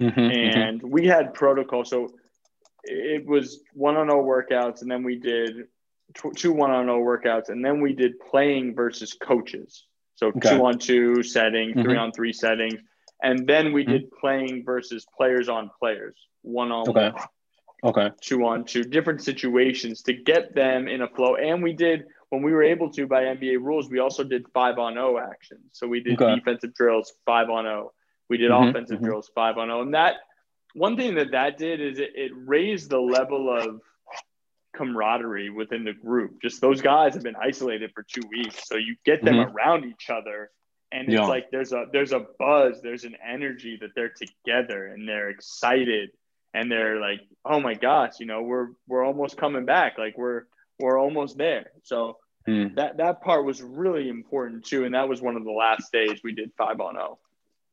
[0.00, 0.58] Mm-hmm, mm-hmm.
[0.58, 0.90] and mm-hmm.
[0.90, 1.84] we had protocol.
[1.84, 2.08] So
[2.82, 5.68] it was one on zero workouts, and then we did
[6.34, 9.84] two one on zero workouts, and then we did playing versus coaches.
[10.16, 10.50] So okay.
[10.50, 11.82] two on two setting, mm-hmm.
[11.82, 12.80] three on three settings,
[13.22, 13.92] and then we mm-hmm.
[13.92, 17.10] did playing versus players on players, one on okay.
[17.10, 17.24] one,
[17.84, 21.36] okay, two on two, different situations to get them in a flow.
[21.36, 24.78] And we did when we were able to by NBA rules, we also did five
[24.78, 25.62] on zero actions.
[25.72, 26.34] So we did okay.
[26.34, 27.92] defensive drills five on zero.
[28.28, 28.68] We did mm-hmm.
[28.68, 29.06] offensive mm-hmm.
[29.06, 30.16] drills five on zero, and that
[30.74, 33.80] one thing that that did is it, it raised the level of
[34.74, 36.42] camaraderie within the group.
[36.42, 39.56] Just those guys have been isolated for two weeks, so you get them mm-hmm.
[39.56, 40.50] around each other,
[40.92, 41.20] and yeah.
[41.20, 45.30] it's like there's a there's a buzz, there's an energy that they're together and they're
[45.30, 46.10] excited
[46.54, 50.44] and they're like, oh my gosh, you know, we're we're almost coming back, like we're
[50.79, 51.71] we're almost there.
[51.83, 52.75] So mm.
[52.75, 56.21] that that part was really important too, and that was one of the last days
[56.23, 57.19] we did five on zero, oh.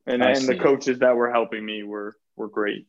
[0.05, 2.85] and and the coaches that were helping me were were great.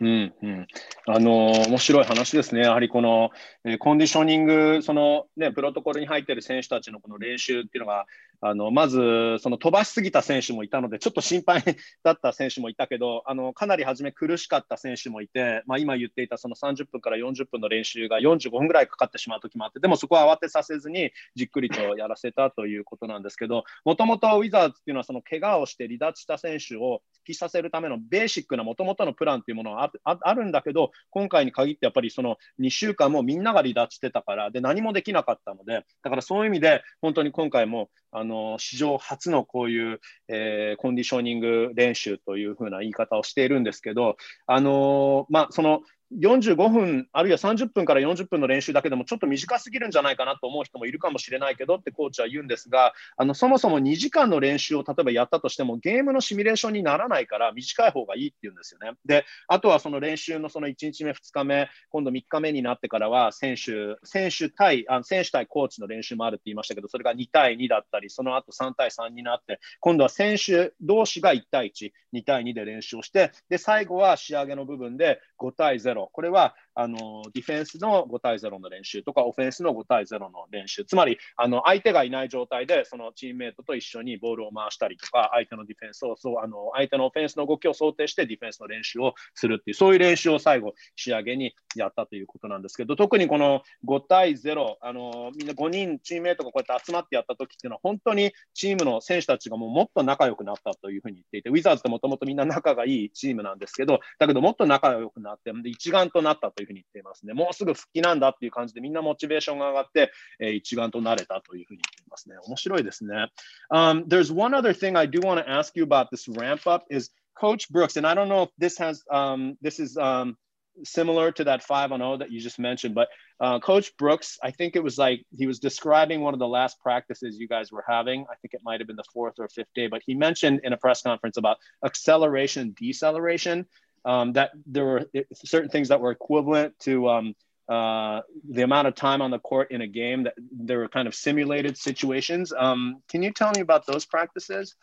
[0.00, 0.66] うんうん、
[1.08, 3.30] あの面白い話ですね、やはりこの、
[3.64, 8.06] えー、コンディショニング、その、ね、プロトコルに入っている選手たちのこの練習っていうのが、
[8.39, 11.63] あのまずその飛ばしすぎた選手もいたので、ちょっと心配
[12.03, 45.81] だった選手もいたけど、 あのかなり初め苦しかった選手もいて、まあ、今言っていたその30分から40分の練習が45分ぐらいかかってしまう時もあって、でもそこは慌てさせずにじっくりとやらせたということなんですけど、もともとウィザーズっていうのは、その怪我をして離脱した選手を復帰させるためのベーシックなもともとのプランっていうものはあるんだけど、今回に限ってやっぱりその2週間もみんなが離脱してたから、で何もできなかったので、だからそういう意味で、本当に今回もあのの史上初のこういう、えー、コンディショニング練習というふうな言い方をしているんですけど、あのまあ、その
[46.15, 58.97] 45分、あるいは30分から40分の練習だけでもちょっと短すぎるんじゃないかなと思う人もいるかもしれないけどってコーチは言うんですが、あのそもそも2時間の練習を例えばやったとしても、ゲームのシミュレーションにならないから短い方がいいって言うんですよね。
[59.05, 75.96] で、あとはその練習のその1日目、2日目、今度3日目になってからは、選手、選手対あ選手対コーチの練習もあるって言いましたけど、それが2対2だったり、その後3対3になって、今度は選手同士が1対1、2対2で練習をして、で、最後は仕上げの部分で5対0。
[76.05, 107.34] これはあのディフェンスの5対0の練習とか、オフェンスの5対0の練習、つまりあの相手がいない状態で、そのチームメートと一緒にボールを回したりとか、相手のディフェンスをそうあの、相手のオフェンスの動きを想定してディフェンスの練習をするっていう、そういう練習を最後、仕上げにやったということなんですけど、特にこの5対0、あのみんな5人、チームメートがこうやって集まってやった時っていうのは、本当にチームの選手たちがもうもっと仲良くなったというふうに言っていて、ウィザーズってもともとみんな仲がいいチームなんですけど、だけどもっと仲良くなって、一丸となったというふうに言っていますね。
[107.34, 112.36] もうすぐ復帰なんだっていう感じでみんなモチベーションが上がって、えー、一丸となれたというふうに言っていますね。
[112.46, 113.28] 面白いですね。
[113.70, 117.10] Um, there's one other thing I do want to ask you about this ramp up is
[117.34, 120.36] Coach Brooks, and I don't know if this has um, this is um,
[120.84, 123.08] similar to that five on zero that you just mentioned, but
[123.40, 126.78] uh, Coach Brooks, I think it was like he was describing one of the last
[126.80, 128.24] practices you guys were having.
[128.30, 130.72] I think it might have been the fourth or fifth day, but he mentioned in
[130.72, 133.66] a press conference about acceleration, deceleration
[134.05, 137.35] um, that there were certain things that were equivalent to um,
[137.69, 141.07] uh, the amount of time on the court in a game that there were kind
[141.07, 142.53] of simulated situations.
[142.57, 144.75] Um, can you tell me about those practices?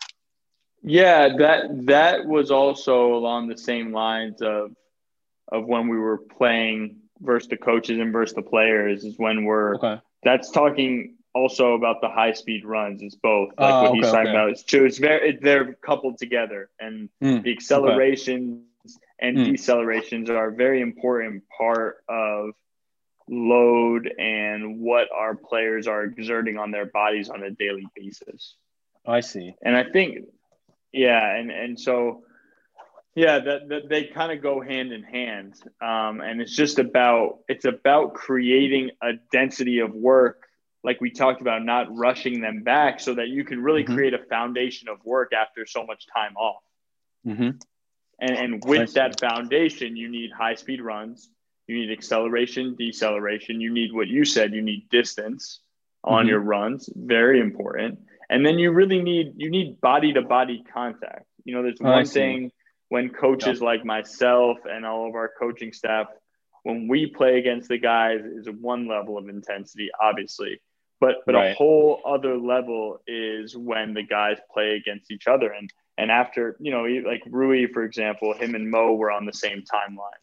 [0.83, 4.73] Yeah, that that was also along the same lines of
[5.51, 9.77] of when we were playing versus the coaches and versus the players is when we're
[9.77, 10.01] okay.
[10.23, 13.03] that's talking also about the high speed runs.
[13.03, 14.31] It's both like uh, what okay, he's talking okay.
[14.31, 14.51] about.
[14.51, 14.85] It's true.
[14.85, 18.65] It's very it, they're coupled together, and mm, the acceleration
[19.25, 19.47] and mm.
[19.47, 22.51] decelerations are a very important part of
[23.29, 28.57] load and what our players are exerting on their bodies on a daily basis.
[29.07, 29.55] I see.
[29.63, 30.27] And I think,
[30.93, 32.25] yeah, and and so,
[33.15, 35.55] yeah, that, that they kind of go hand in hand.
[35.81, 40.43] Um, and it's just about it's about creating a density of work,
[40.83, 43.95] like we talked about, not rushing them back, so that you can really mm-hmm.
[43.95, 46.63] create a foundation of work after so much time off.
[47.27, 47.51] Mm-hmm.
[48.21, 51.29] And, and with that foundation, you need high speed runs,
[51.67, 55.61] you need acceleration, deceleration, you need what you said, you need distance
[56.03, 56.29] on mm-hmm.
[56.29, 57.99] your runs, very important.
[58.31, 61.27] And then you really need you need body to body contact.
[61.45, 62.53] You know, there's oh, one thing
[62.89, 66.07] when coaches like myself and all of our coaching staff,
[66.63, 70.61] when we play against the guys, is one level of intensity, obviously.
[71.01, 71.51] But but right.
[71.51, 75.51] a whole other level is when the guys play against each other.
[75.53, 79.33] And and after, you know, like Rui, for example, him and Mo were on the
[79.33, 80.23] same timeline.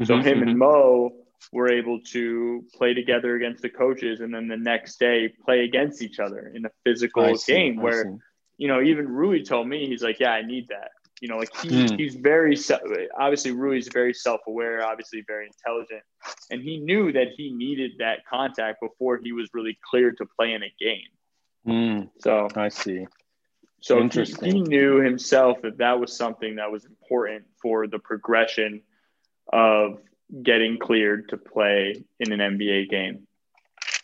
[0.00, 0.48] Mm-hmm, so him mm-hmm.
[0.48, 1.12] and Mo
[1.52, 6.02] were able to play together against the coaches and then the next day play against
[6.02, 8.18] each other in a physical see, game where,
[8.58, 10.90] you know, even Rui told me, he's like, yeah, I need that.
[11.22, 11.98] You know, like he, mm.
[11.98, 12.58] he's very,
[13.18, 16.02] obviously Rui's very self-aware, obviously very intelligent.
[16.50, 20.52] And he knew that he needed that contact before he was really cleared to play
[20.52, 21.08] in a game.
[21.66, 22.10] Mm.
[22.20, 23.06] So I see.
[23.85, 28.81] So he, he knew himself that that was something that was important for the progression
[29.51, 29.99] of
[30.43, 33.27] getting cleared to play in an NBA game.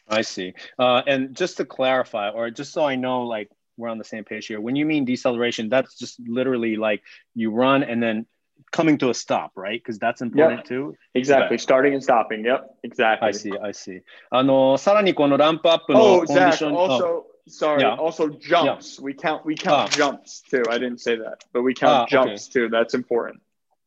[0.10, 0.54] I see.
[0.80, 4.24] Uh, and just to clarify, or just so I know, like we're on the same
[4.24, 7.04] page here, when you mean deceleration, that's just literally like
[7.36, 8.26] you run and then
[8.72, 9.80] coming to a stop, right?
[9.80, 10.65] Because that's important Yep.
[10.65, 10.96] too.
[11.13, 11.56] Exactly.
[11.56, 11.58] Okay.
[11.58, 12.43] Starting and stopping.
[12.43, 12.67] Yep.
[12.84, 13.28] Exactly.
[13.28, 14.02] I see, I see.
[14.32, 16.52] あの、さらにこのランプアップの Oh, コンディ Zach.
[16.58, 16.76] ション。
[16.76, 17.82] Also, sorry.
[17.82, 17.96] Yeah.
[17.96, 19.00] Also, jumps.
[19.00, 19.46] We count.
[19.46, 19.98] We count Ah.
[19.98, 20.63] jumps too.
[20.70, 22.12] I didn't say that, but we count Ah, okay.
[22.12, 22.70] jumps too.
[22.70, 23.41] That's important.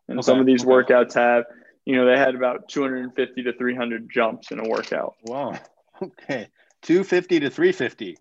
[0.09, 0.73] And Okay, some of these okay.
[0.73, 1.45] workouts have,
[1.85, 5.15] you know, they had about 250 to 300 jumps in a workout.
[5.25, 5.55] Wow.
[6.03, 6.49] Okay.
[6.83, 8.17] 250 to 350.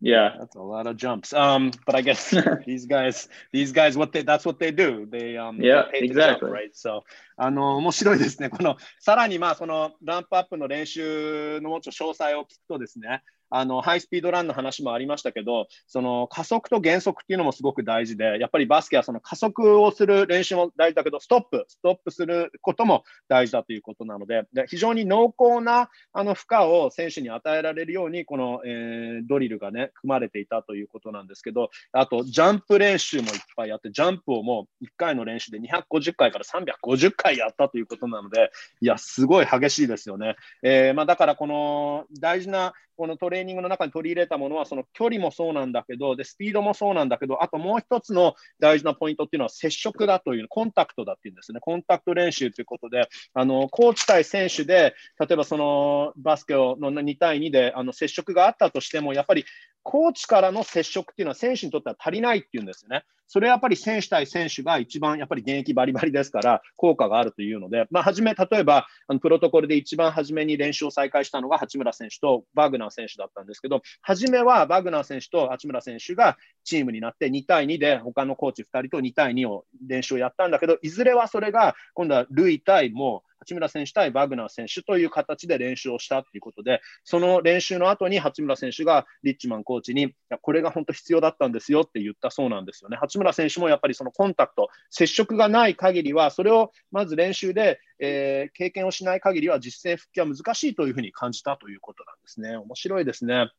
[0.00, 0.36] Yeah.
[0.38, 1.32] That's a lot of jumps.
[1.32, 2.34] Um, but I guess
[2.66, 5.06] these guys, these guys, what they that's what they do.
[5.10, 6.50] They um Yeah, they pay to jump, exactly.
[6.50, 6.76] right?
[6.76, 7.02] So
[7.38, 8.50] あの面白いですね。
[8.50, 13.22] このさらにまあそのランプアップの練習のもうちょっと詳細を聞くとですね。
[13.49, 40.35] あのハイスピードランの話もありましたけど、その加速と減速っていうのもすごく大事で、やっぱりバスケはその加速をする練習も大事だけど、ストップ、ストップすることも大事だということなので、で非常に濃厚なあの負荷を選手に与えられるように、この、えードリルがね、組まれていたということなんですけど、あと、ジャンプ練習もいっぱいやって、ジャンプをもう1回の練習で250回から350回やったということなので、いや、すごい激しいですよね。
[40.63, 51.61] えーまあ、だから、この大事なこのトレーニングの中に取り入れたものは、その距離もそうなんだけど、でスピードもそうなんだけど、あともう一つの大事なポイントっていうのは接触だという、コンタクトだっていうんですね。
[51.61, 59.45] コンタクト練習ということで、あのコーチ対選手で、例えばそのバスケの2対2であの接触があったとしても、やっぱり
[59.83, 63.05] コーチからの接触っていうのは選手にとっては足りないっていうんですよね。
[63.29, 92.97] それはやっぱり選手対選手が一番やっぱり現役バリバリですから効果があるというので、まあ、初め、例えばあのプロトコルで一番初めに練習を再開したのが八村選手とバグナー選手だったんですけど、初めはバグナー選手と八村選手がチームになって2対2で他のコーチ2人と2対2を練習をやったんだけど、いずれはそれが今度はルイ対もう八村選手対バグナー選手という形で練習をしたということで、その練習の後に八村選手がリッチマンコーチに、いやこれが本当必要だったんですよって言ったそうなんですよね。
[92.97, 102.57] 八村選手もやっぱりそのコンタクト、接触がない限りは、それをまず練習で、えー経験をしない限りは実戦復帰は難しいというふうに感じたということなんですね。
[102.57, 103.51] 面白いですね。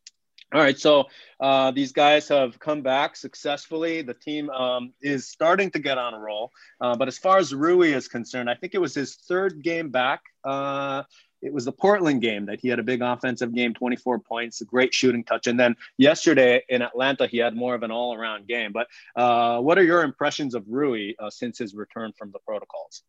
[0.52, 1.04] All right, so
[1.38, 4.02] uh, these guys have come back successfully.
[4.02, 6.50] The team um, is starting to get on a roll.
[6.80, 9.90] Uh, but as far as Rui is concerned, I think it was his third game
[9.90, 10.22] back.
[10.42, 11.04] Uh,
[11.40, 14.64] it was the Portland game that he had a big offensive game, 24 points, a
[14.64, 15.46] great shooting touch.
[15.46, 18.72] And then yesterday in Atlanta, he had more of an all around game.
[18.72, 23.02] But uh, what are your impressions of Rui uh, since his return from the protocols?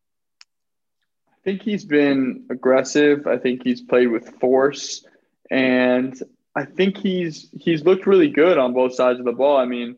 [1.28, 3.26] I think he's been aggressive.
[3.26, 5.04] I think he's played with force,
[5.50, 6.16] and
[6.54, 9.56] I think he's he's looked really good on both sides of the ball.
[9.56, 9.96] I mean,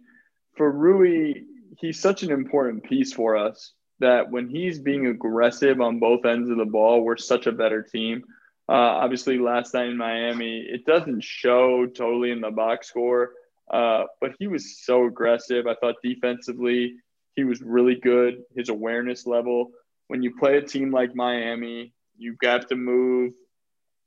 [0.57, 1.34] for Rui,
[1.78, 6.50] he's such an important piece for us that when he's being aggressive on both ends
[6.50, 8.24] of the ball, we're such a better team.
[8.68, 13.32] Uh, obviously, last night in Miami, it doesn't show totally in the box score,
[13.70, 15.66] uh, but he was so aggressive.
[15.66, 16.94] I thought defensively,
[17.36, 18.42] he was really good.
[18.57, 19.72] His awareness level.
[20.09, 23.32] When you play a team like Miami, you've got to move.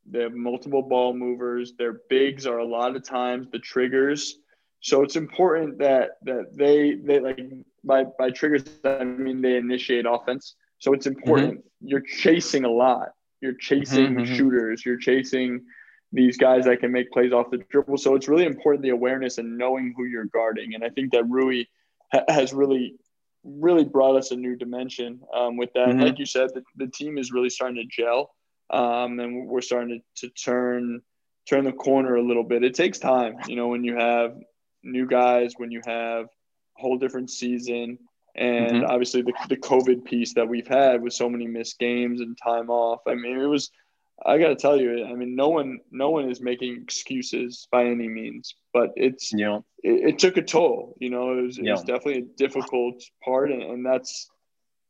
[0.09, 1.73] They have multiple ball movers.
[1.77, 4.39] Their bigs are a lot of times the triggers.
[4.81, 7.39] So it's important that that they they like
[7.83, 10.55] by by triggers I mean they initiate offense.
[10.79, 11.63] So it's important.
[11.81, 13.09] You're chasing a lot.
[13.41, 14.25] You're chasing Mhm, mhm.
[14.35, 14.85] shooters.
[14.85, 15.65] You're chasing
[16.13, 17.97] these guys that can make plays off the dribble.
[17.97, 20.73] So it's really important the awareness and knowing who you're guarding.
[20.75, 21.65] And I think that Rui
[22.13, 22.95] ha- has really
[23.43, 25.89] really brought us a new dimension um, with that.
[25.95, 26.01] Mhm.
[26.01, 28.33] Like you said, the, the team is really starting to gel,
[28.69, 31.01] um, and we're starting to, to turn
[31.49, 32.63] turn the corner a little bit.
[32.63, 34.35] It takes time, you know, when you have
[34.83, 37.97] new guys, when you have a whole different season,
[38.35, 38.89] and Mhm.
[38.89, 42.69] obviously the, the COVID piece that we've had with so many missed games and time
[42.69, 43.01] off.
[43.07, 43.71] I mean, it was.
[44.25, 47.85] I got to tell you, I mean, no one, no one is making excuses by
[47.85, 50.95] any means, but it's You know, it, it took a toll.
[50.99, 54.27] You know, it was, it was definitely a difficult part, and, and that's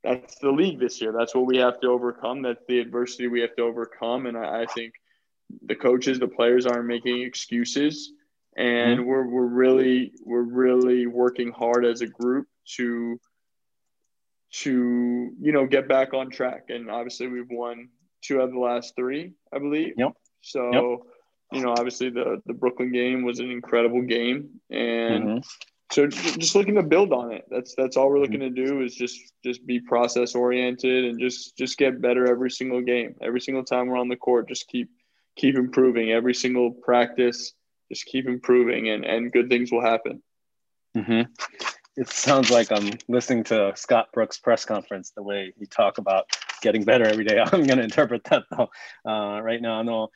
[0.07, 1.11] that's the league this year.
[1.11, 2.41] That's what we have to overcome.
[2.41, 4.93] That's the adversity we have to overcome, and I, I think
[5.65, 8.13] the coaches, the players aren't making excuses,
[8.55, 13.19] and we're we're really we're really working hard as a group to
[14.51, 16.65] to you know get back on track.
[16.69, 17.89] And obviously, we've won
[18.21, 19.93] two out of the last three, I believe.
[19.97, 20.13] Yep.
[20.41, 20.71] So.
[20.71, 21.13] Yep.
[21.53, 25.45] You know, obviously the the Brooklyn game was an incredible game, and Mhm.
[25.91, 27.45] So just looking to build on it.
[27.49, 31.57] That's that's all we're looking to do is just just be process oriented and just
[31.57, 33.15] just get better every single game.
[33.21, 34.89] Every single time we're on the court, just keep
[35.37, 36.11] keep improving.
[36.11, 37.53] Every single practice,
[37.89, 40.21] just keep improving, and and good things will happen.
[40.93, 41.21] hmm
[41.95, 46.25] It sounds like I'm listening to Scott Brooks' press conference, the way he talk about
[46.61, 47.39] getting better every day.
[47.43, 48.69] I'm going to interpret that though.
[49.05, 50.09] Uh, right now, あの、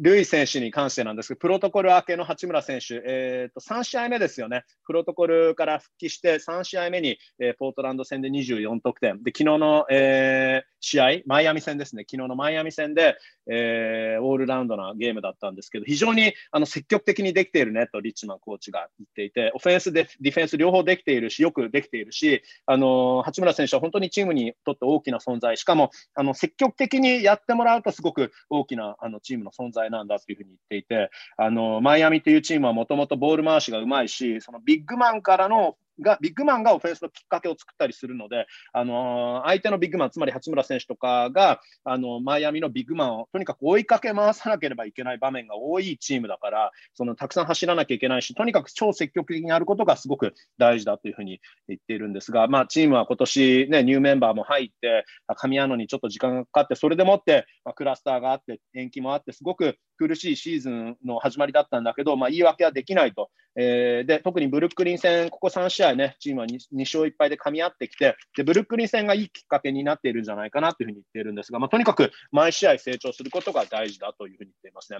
[0.00, 13.16] ルイ選手に関してなんですけど、プロトコル明けの八村選手、えー、と3試合目ですよね、プロトコルから復帰して3試合目に、えー、ポートランド戦で24得点、で昨日の、えー、試合、マイアミ戦ですね、昨日のマイアミ戦で、
[13.50, 63.30] えー、オールラウンドなゲームだったんですけど、非常にあの積極的にできているねとリッチマンコーチが言っていて、オフェンスでディフェンス両方できているし、よくできているし、あの八村選手は本当にチームにとって大きな存在、しかもあの積極的にやってもらうと、すごく大きなあのチームの存在存在なんだっていうふうに言っていて、あのマイアミというチームはもともとボール回しがうまいし、そのビッグマンからのがビッグマンがオフェンスのきっかけを作ったりするので、あのー、相手のビッグマン、つまり八村選手とかが、あのマイアミのビッグマンをとにかく追いかけ回さなければいけない場面が多いチームだから、そのたくさん走らなきゃいけないし、とにかく超積極的にやることがすごく大事だというふうに言っているんですが、まあ、チームは今年ね、ニューメンバーも入って、噛み合うのにちょっと時間がかかって、それでもって、まあ、クラスターがあって、延期もあって、すごく苦しいシーズンの始まりだったんだけど、まあ、言い訳はできないと。
[63.58, 74.98] えー、で特にブルックリン戦、ここ3試合ね、チームは 2, 2勝1敗で噛み合ってきてで、ブルックリン戦がいいきっかけになっているんじゃないかなというふうに言っているんですが、まあ、とにかく毎試合成長することが大事だというふうに言っていますね。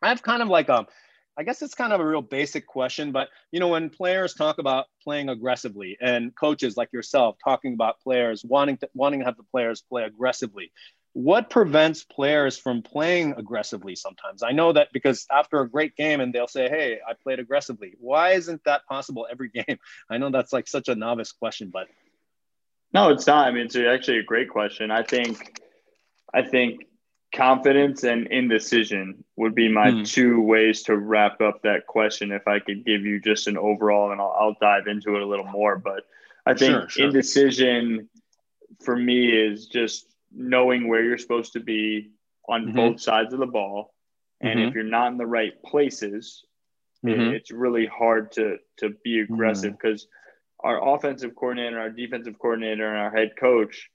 [0.00, 0.86] I have kind of like a
[1.36, 4.58] I guess it's kind of a real basic question, but you know, when players talk
[4.58, 9.36] about playing aggressively and coaches like yourself talking about players wanting to wanting to have
[9.36, 10.70] the players play aggressively,
[11.14, 14.42] what prevents players from playing aggressively sometimes?
[14.42, 17.94] I know that because after a great game and they'll say, Hey, I played aggressively.
[17.98, 19.78] Why isn't that possible every game?
[20.10, 21.86] I know that's like such a novice question, but
[22.92, 23.46] no, it's not.
[23.46, 24.90] I mean, it's actually a great question.
[24.90, 25.60] I think,
[26.32, 26.86] I think
[27.32, 30.08] confidence and indecision would be my mm.
[30.08, 32.32] two ways to wrap up that question.
[32.32, 35.26] If I could give you just an overall, and I'll, I'll dive into it a
[35.26, 36.04] little more, but
[36.46, 37.06] I think sure, sure.
[37.06, 38.08] indecision
[38.84, 42.10] for me is just knowing where you're supposed to be
[42.48, 42.76] on mm-hmm.
[42.76, 43.94] both sides of the ball.
[44.40, 44.68] And mm-hmm.
[44.68, 46.44] if you're not in the right places,
[47.04, 47.34] mm-hmm.
[47.34, 50.68] it's really hard to to be aggressive because mm-hmm.
[50.68, 53.90] our offensive coordinator, our defensive coordinator, and our head coach,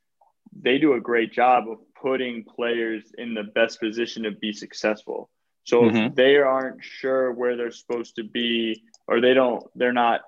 [0.59, 5.29] they do a great job of putting players in the best position to be successful.
[5.65, 6.15] So if mm-hmm.
[6.15, 10.21] they aren't sure where they're supposed to be, or they don't, they're not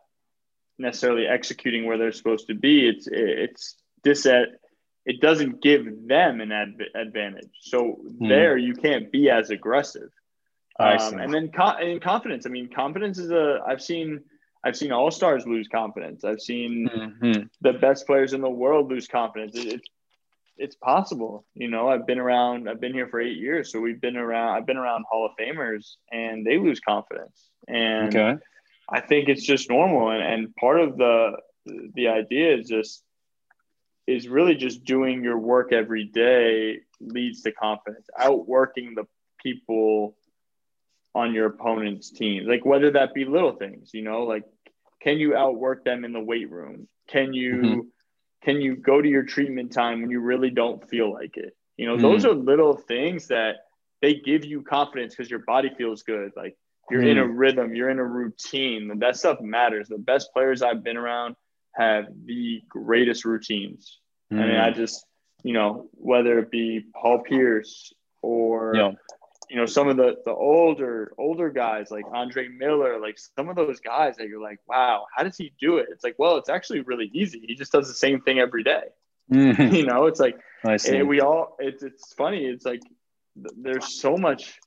[0.78, 2.88] necessarily executing where they're supposed to be.
[2.88, 4.28] It's it's dis
[5.06, 7.52] it doesn't give them an ad- advantage.
[7.62, 8.30] So mm.
[8.30, 10.10] there, you can't be as aggressive.
[10.80, 12.46] Um, and then co- and confidence.
[12.46, 13.60] I mean, confidence is a.
[13.68, 14.22] I've seen
[14.64, 16.24] I've seen all stars lose confidence.
[16.24, 17.44] I've seen mm-hmm.
[17.62, 19.56] the best players in the world lose confidence.
[19.56, 19.82] It, it,
[20.58, 21.46] it's possible.
[21.56, 22.70] You know, I've been around.
[22.70, 24.56] I've been here for eight years, so we've been around.
[24.56, 27.50] I've been around Hall of Famers, and they lose confidence.
[27.68, 28.42] And okay.
[28.90, 30.12] I think it's just normal.
[30.12, 31.38] And, and part of the
[31.96, 33.04] the idea is just
[34.08, 38.08] is really just doing your work every day leads to confidence.
[38.18, 39.06] Outworking the
[39.42, 40.16] people
[41.14, 44.44] on your opponent's team, like whether that be little things, you know, like
[45.02, 46.88] can you outwork them in the weight room?
[47.08, 47.80] Can you mm-hmm.
[48.44, 51.56] can you go to your treatment time when you really don't feel like it?
[51.78, 52.04] You know, mm-hmm.
[52.04, 53.58] those are little things that
[54.02, 56.32] they give you confidence because your body feels good.
[56.36, 56.56] Like
[56.90, 57.10] you're mm-hmm.
[57.10, 57.38] in a mm-hmm.
[57.38, 59.88] rhythm, you're in a routine, and that stuff matters.
[59.88, 61.36] The best players I've been around
[61.74, 64.00] have the greatest routines.
[64.32, 64.40] Mm.
[64.40, 65.06] I mean, I just,
[65.44, 68.92] you know, whether it be Paul Pierce or, yeah.
[69.50, 73.56] you know, some of the the older older guys like Andre Miller, like some of
[73.56, 75.88] those guys that you're like, wow, how does he do it?
[75.92, 77.44] It's like, well, it's actually really easy.
[77.48, 78.84] He just does the same thing every day.
[79.32, 79.74] Mm.
[79.74, 81.56] you know, it's like and we all.
[81.60, 82.46] It's it's funny.
[82.46, 82.82] It's like
[83.36, 84.60] there's so much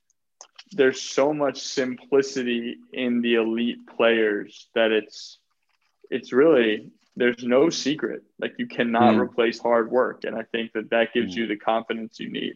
[0.71, 5.39] there's so much simplicity in the elite players that it's
[6.09, 8.23] it's really there's no secret.
[8.39, 9.19] Like you cannot mm.
[9.19, 11.37] replace hard work, and I think that that gives mm.
[11.37, 12.55] you the confidence you need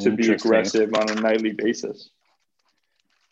[0.00, 2.10] to be aggressive on a nightly basis.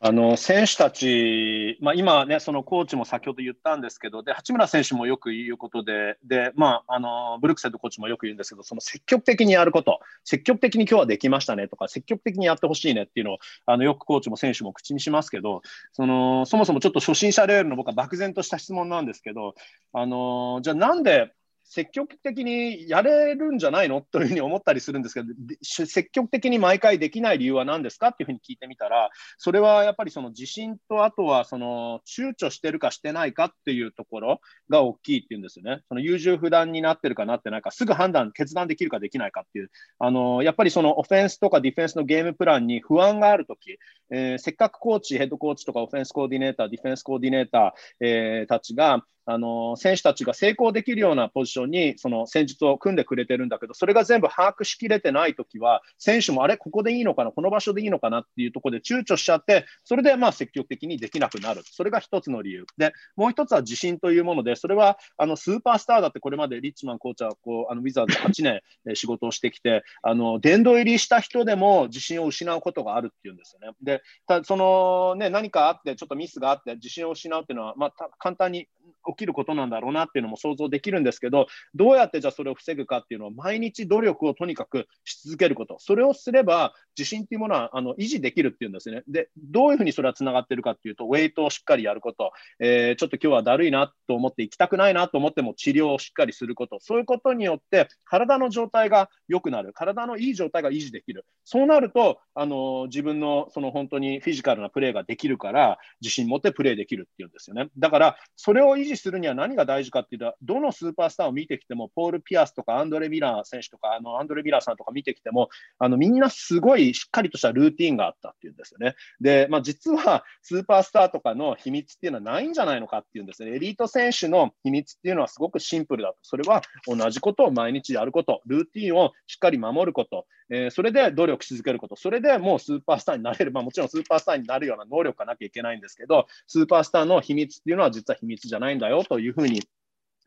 [0.06, 15.62] あの選手たち、まあ、今ね、そのコーチも先ほど言ったんですけど、で八村選手もよく言うことで、でまあ、あのブルックセッドコーチもよく言うんですけど、その積極的にやること、積極的に今日はできましたねとか、積極的にやってほしいねっていうのをあのよくコーチも選手も口にしますけど、
[15.94, 19.54] そのそもそもちょっと初心者レールの僕は漠然とした質問なんですけど、
[19.94, 21.32] あのじゃあなんで
[21.66, 24.02] 積極的にやれるんじゃないの？
[24.02, 25.26] というふうに思ったりするんですけど、
[25.62, 28.08] 積極的に毎回できない理由は何ですか？
[28.08, 35.80] っていうふうに聞いてみたら、それはやっぱりその自信と、あとはその躊躇してるかしてないかっていうところが大きいっていうんですよね。
[35.88, 43.78] その優柔不断になってるかなってないか、すぐ判断、決断できるかできないかっていう、あのやっぱりそのオフェンスとかディフェンスのゲームプランに不安があるとき、
[44.10, 61.62] えー、せっかくコーチ、ヘッドコーチとかオフェンスコーディネーター、ディフェンスコーディネーター、えー、たちが、あの選手たちが成功できるようなポジションにその戦術を組んでくれてるんだけど、それが全部把握しきれてないときは、選手もあれ、ここでいいのかな、この場所でいいのかなっていうところで躊躇しちゃって、それでまあ積極的にできなくなる。
[61.64, 62.66] それが一つの理由。
[62.76, 73.76] で、もう一つは自信というもので、それはあのスーパースターだってこれまでリッチマンコーチはこうあのウィザーズ8年仕事をしてきて、あの殿堂入りした人でも自信を失うことがあるっていうんですよね。
[73.82, 78.68] で、たそのね、何かあって、ちょっとミスがあって、自信を失うっていうのは、まあ、簡単に
[79.14, 89.02] 起きることなんだろうなっていうのも想像できるんですけど、どうやってじゃあそれを防ぐかっていうのは、毎日努力をとにかくし続けること、それをすれば、自信っていうものはあの維持できるっていうんですね。
[89.08, 101.24] で、どういうふうにそれはつながってるかっていうと、ウェイトをしっかりやること、えー、ちょっと今日はだるいなと思って行きたくないなと思っても治療をしっかりすること、そういうことによって、体の状態が良くなる、体のいい状態が維持できる。
[101.44, 107.68] そうなると、あの自分のその本当にフィジカルなプレーができるから、自信持ってプレーできるっていうんですよね。
[107.78, 118.94] だから、それを維持するには何が大事かっていうと、どのスーパースターを見てきても、ポール・ピアスとかアンドレ・ミラー選手とか、あのアンドレ・ミラーさんとか見てきても、あのみんなすごいしっかりとしたルーティンがあったっていうんですよね。
[119.20, 123.54] で、まあ、実はスーパースターとかの秘密っていうのはないんじゃないのかっていうんですね。
[123.54, 126.18] エリート選手の秘密っていうのはすごくシンプルだと。
[126.22, 139.62] それは同じことを毎日やること、ルーティンをしっかり守ること、えー、それで努力し続けること、それでもうスーパースターになれる、 まあ、もちろんスーパースターになるような能力がなきゃいけないんですけど、スーパースターの秘密っていうのは実は秘密じゃないんだよというふうに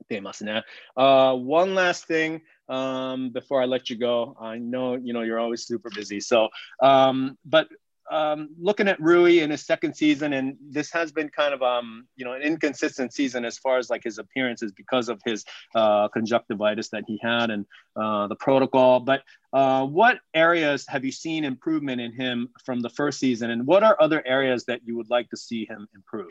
[0.08, 0.64] ていますね。
[0.96, 4.36] Uh, one last thing um, before I let you go.
[4.40, 6.20] I know you know you're always super busy.
[6.20, 6.50] So,
[6.82, 7.68] um, but
[8.10, 12.08] um, looking at Rui in his second season, and this has been kind of um,
[12.16, 15.46] you know an inconsistent season as far as like his appearances because of his
[15.76, 19.00] uh, conjunctivitis that he had and uh, the protocol.
[19.00, 23.68] But uh, what areas have you seen improvement in him from the first season, and
[23.68, 26.30] what are other areas that you would like to see him improve?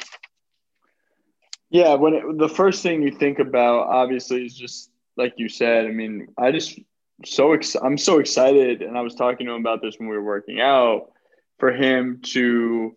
[1.70, 5.87] Yeah, when it, the first thing you think about, obviously, is just like you said.
[5.87, 6.79] I mean, I just
[7.24, 10.16] so ex- I'm so excited, and I was talking to him about this when we
[10.16, 11.11] were working out
[11.59, 12.97] for him to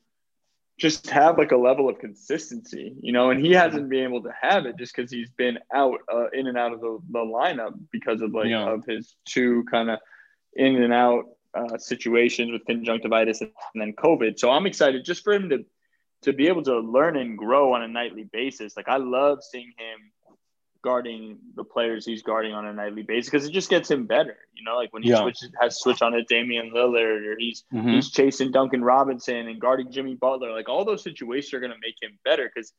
[0.80, 4.34] just have like a level of consistency, you know, and he hasn't been able to
[4.42, 7.78] have it just because he's been out uh, in and out of the, the lineup
[7.92, 8.72] because of like yeah.
[8.72, 10.00] of his two kind of
[10.54, 14.40] in and out uh, situations with conjunctivitis and then COVID.
[14.40, 15.66] So I'm excited just for him to
[16.22, 18.76] to be able to learn and grow on a nightly basis.
[18.76, 20.12] Like I love seeing him
[20.84, 24.38] guarding the players he's guarding on a nightly basis because it just gets him better.
[24.54, 25.22] You know, like when he yeah.
[25.22, 27.90] switches has switch on to Damian Lillard or he's mm-hmm.
[27.90, 30.52] he's chasing Duncan Robinson and guarding Jimmy Butler.
[30.52, 32.74] Like all those situations are going to make him better because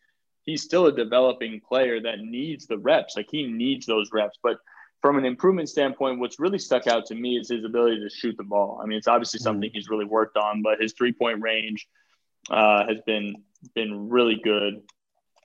[0.45, 3.17] he's still a developing player that needs the reps.
[3.17, 4.59] Like he needs those reps, but.
[5.03, 8.37] From an improvement standpoint, what's really stuck out to me is his ability to shoot
[8.37, 8.83] the ball.
[8.83, 9.45] I mean, it's obviously mm-hmm.
[9.45, 9.75] something mm-hmm.
[9.79, 11.89] he's really worked on, but his three point range,
[12.51, 13.35] uh, has been
[13.75, 14.83] been really good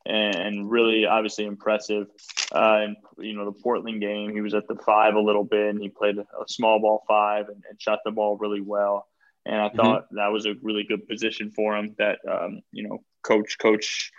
[0.06, 2.08] and really obviously impressive.
[2.53, 5.70] Uh, and you know the Portland game, he was at the five a little bit,
[5.70, 9.08] and he played a small ball five and, and shot the ball really well.
[9.45, 9.78] And I mm-hmm.
[9.78, 11.95] thought that was a really good position for him.
[11.97, 14.12] That um, you know, coach coach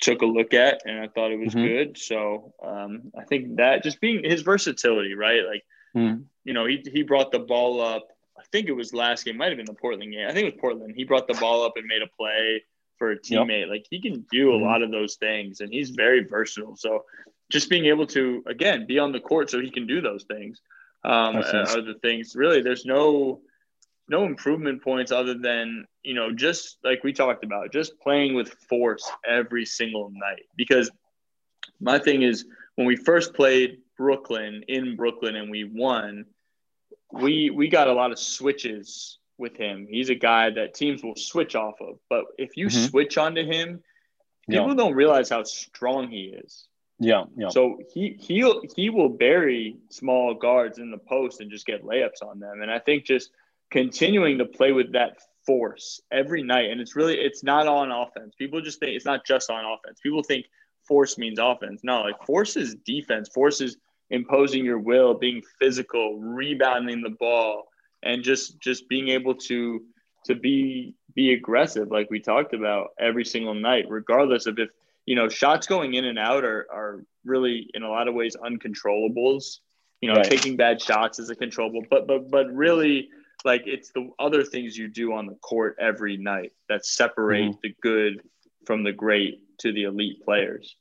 [0.00, 1.66] took a look at, and I thought it was mm-hmm.
[1.66, 1.98] good.
[1.98, 5.42] So um, I think that just being his versatility, right?
[5.46, 5.62] Like
[5.96, 6.24] mm.
[6.44, 8.08] you know, he he brought the ball up
[8.38, 10.26] I think it was last game, might have been the Portland game.
[10.28, 10.94] I think it was Portland.
[10.96, 12.64] He brought the ball up and made a play
[13.02, 13.62] for a teammate.
[13.62, 13.68] Yep.
[13.68, 14.64] Like he can do a mm-hmm.
[14.64, 16.76] lot of those things, and he's very versatile.
[16.76, 17.04] So
[17.50, 20.60] just being able to again be on the court so he can do those things
[21.02, 22.36] um, are the things.
[22.36, 23.40] Really, there's no
[24.08, 28.54] no improvement points other than you know just like we talked about, just playing with
[28.68, 30.44] force every single night.
[30.54, 30.88] Because
[31.80, 32.44] my thing is
[32.76, 36.24] when we first played Brooklyn in Brooklyn and we won
[37.10, 39.86] we we got a lot of switches with him.
[39.88, 41.98] He's a guy that teams will switch off of.
[42.08, 42.86] But if you mm-hmm.
[42.86, 43.82] switch onto him,
[44.48, 44.74] people yeah.
[44.74, 46.68] don't realize how strong he is.
[46.98, 47.48] Yeah, yeah.
[47.48, 52.22] So he he'll he will bury small guards in the post and just get layups
[52.22, 52.62] on them.
[52.62, 53.30] And I think just
[53.70, 58.34] continuing to play with that force every night, and it's really it's not on offense.
[58.36, 59.98] People just think it's not just on offense.
[60.00, 60.46] People think
[60.86, 61.80] force means offense.
[61.82, 63.28] No, like force is defense.
[63.34, 63.76] Force is–
[64.12, 67.64] imposing your will, being physical, rebounding the ball,
[68.02, 69.82] and just just being able to
[70.26, 74.70] to be be aggressive, like we talked about every single night, regardless of if
[75.06, 78.36] you know shots going in and out are are really in a lot of ways
[78.36, 79.58] uncontrollables.
[80.00, 80.24] You know, right.
[80.24, 83.08] taking bad shots is a controllable, but but but really
[83.44, 87.58] like it's the other things you do on the court every night that separate mm-hmm.
[87.62, 88.22] the good
[88.66, 90.76] from the great to the elite players.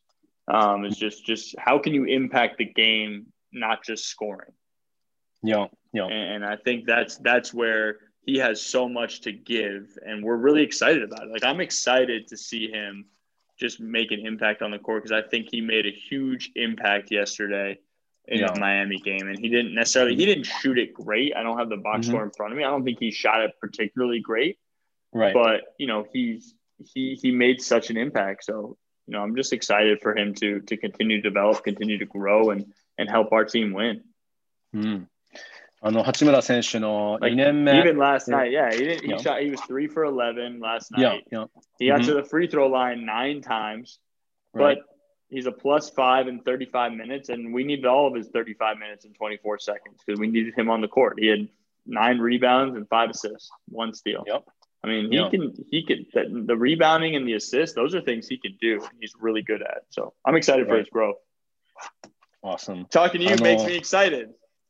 [0.47, 4.51] Um, it's just just how can you impact the game, not just scoring.
[5.43, 6.05] Yeah, yeah.
[6.05, 10.37] And, and I think that's that's where he has so much to give, and we're
[10.37, 11.31] really excited about it.
[11.31, 13.05] Like I'm excited to see him
[13.59, 17.11] just make an impact on the court because I think he made a huge impact
[17.11, 17.79] yesterday
[18.27, 18.51] in Yeah.
[18.53, 21.35] the Miami game, and he didn't necessarily he didn't shoot it great.
[21.35, 22.09] I don't have the box Mhm.
[22.09, 22.63] score in front of me.
[22.63, 24.57] I don't think he shot it particularly great,
[25.13, 25.33] Right.
[25.33, 26.55] but you know he's
[26.93, 28.43] he he made such an impact.
[28.45, 28.77] So
[29.07, 32.51] you know I'm just excited for him to to continue to develop, continue to grow,
[32.51, 32.65] and
[32.97, 34.03] and help our team win.
[34.73, 35.10] うん。
[35.82, 37.72] あの、八村選手の Like 2年目。
[37.80, 38.38] even last Yeah.
[38.38, 39.02] night, yeah, he didn't.
[39.04, 39.18] He Yeah.
[39.18, 39.40] shot.
[39.42, 41.24] He was three for eleven last Yeah, night.
[41.30, 41.46] yeah.
[41.78, 42.06] He got Mhm.
[42.06, 43.98] to the free throw line nine times,
[44.54, 44.78] Right.
[44.78, 44.84] but
[45.28, 49.04] he's a plus five in 35 minutes, and we needed all of his 35 minutes
[49.04, 51.18] in 24 seconds because we needed him on the court.
[51.20, 51.46] He had
[51.84, 54.24] nine rebounds and five assists, one steal.
[54.26, 54.44] Yep.
[54.82, 55.28] I mean, he Yeah.
[55.30, 58.80] can he can the, the rebounding and the assists; those are things he can do.
[59.00, 59.82] He's really good at.
[59.90, 60.80] So I'm excited for Right.
[60.80, 61.16] his growth.
[62.42, 62.86] Awesome.
[62.86, 63.42] Talking to you I know.
[63.44, 64.30] makes me excited.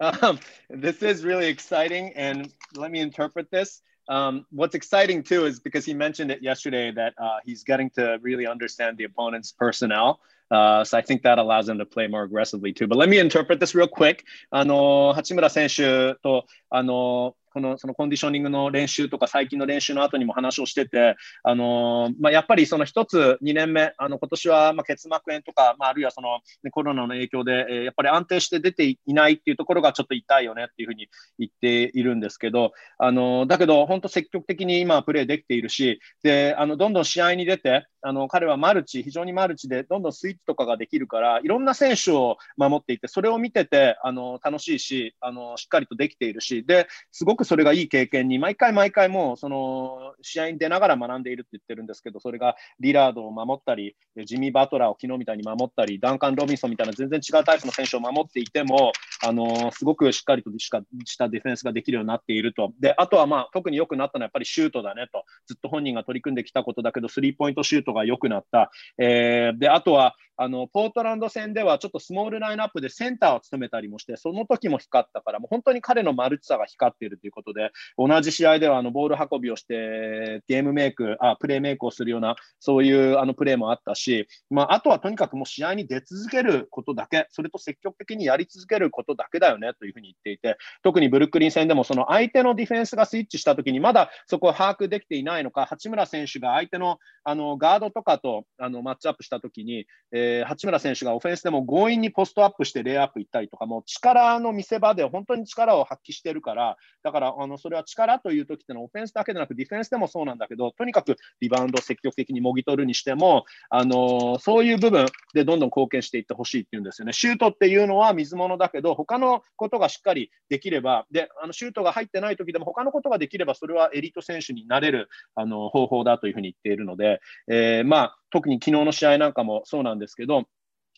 [0.00, 3.82] um, this is really exciting, and let me interpret this.
[4.08, 8.18] Um, what's exciting too is because he mentioned it yesterday that uh, he's getting to
[8.22, 10.20] really understand the opponent's personnel.
[10.50, 12.88] Uh, so I think that allows him to play more aggressively too.
[12.88, 14.24] But let me interpret this real quick.
[14.50, 26.41] あの八村選手とあの このそのコンディショニングの練習とか最近の練習の後にも話をしてて、あのまあ、やっぱりその一つ2年目、あの今年はま結膜炎とか、まあ、あるいはその
[26.71, 31.07] コロナの影響で、えやっぱり安定して出ていないっていうところがちょっと痛いよねっていうふうに
[31.39, 58.91] 言っているんですけど、あのだけど本当積極的に今プレーできているし、であのどんどん試合に出て、あの彼はマルチ、非常にマルチでどんどんスイッチとかができるから、いろんな選手を守っていて、それを見ててあの楽しいしあの、しっかりとできているし、ですごくそれがいい経験に、毎回毎回もうその試合に出ながら学んでいるって言ってるんですけど、それがリラードを守ったり、ジミー・バトラーを昨日みたいに守ったり、ダンカン・ロビンソンみたいな全然違うタイプの選手を守っていても、
[59.23, 62.73] あのすごくしっかりとしかしたディフェンスができるようになっていると。
[62.79, 65.23] で、あとはまあ特に良くなったのはやっぱりシュートだねと。
[65.47, 68.71] ずっと本人が取り組んできたことだけど、スリーポイントシュートが良くなった。
[68.97, 117.13] えーで、あとは、あのポートランド戦ではちょっとスモールラインナップでセンターを務めたりもして、その時も光ったから、もう本当に彼のマルチさが光っているということで、同じ試合ではあのボール運びをして、ゲームメイク、あプレーメイクをするような、そういうあのプレーもあったし、まあ、あとはとにかくもう試合に出続けることだけ、それと積極的にやり続けることだけだよねというふうに言っていて、特にブルックリン戦でもその相手のディフェンスがスイッチしたときに、まだそこを把握できていないのか、八村選手が相手のあのガードとかとあのマッチアップしたときに、えー八村選手がオフェンスでも強引にポストアップしてレイアップ行ったりとか、もう力の見せ場で本当に力を発揮してるから、だからあのそれは力というときってのはオフェンスだけでなくディフェンスでもそうなんだけど、とにかくリバウンドを積極的にもぎ取るにしても、あのそういう部分でどんどん貢献していってほしいっていうんですよね。
[117.13, 130.47] シュートっていうのは水物だけど、他のことがしっかりできれば、であのシュートが入ってない時でも他のことができれば、それはエリート選手になれるあの方法だというふうに言っているので、えーまあ、特に昨日の試合なんかもそうなんですけど、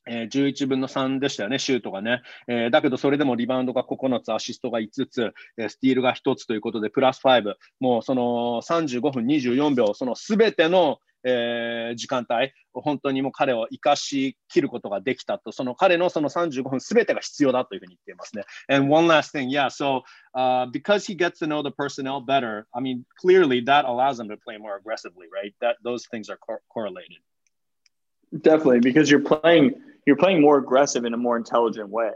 [0.07, 2.22] えー11分の3でしたよね、シュートがね。
[2.47, 18.43] えーだけど、それでもリバウンドが9つ、アシストが5つ、えースティールが1つということで、プラス5、もうその35分24秒、そのすべての、えー時間帯、本当にもう彼を生かしきることができたと、その彼のその35分すべてが必要だというふうに言っていますね。
[18.70, 20.03] And one last thing, yeah, so、
[20.36, 24.38] uh, because he gets to know the personnel better, I mean, clearly that allows him to
[24.38, 25.53] play more aggressively, right?
[25.59, 27.20] That those things are co correlated.
[28.41, 29.73] Definitely, because you're playing
[30.05, 32.11] you're playing more aggressive in a more intelligent way,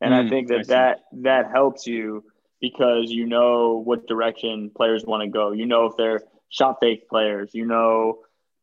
[0.00, 0.72] and I Mm, think that see.
[0.72, 2.24] that that helps you
[2.60, 5.52] because you know what direction players want to go.
[5.52, 7.50] You know if they're shot fake players.
[7.54, 8.18] You know,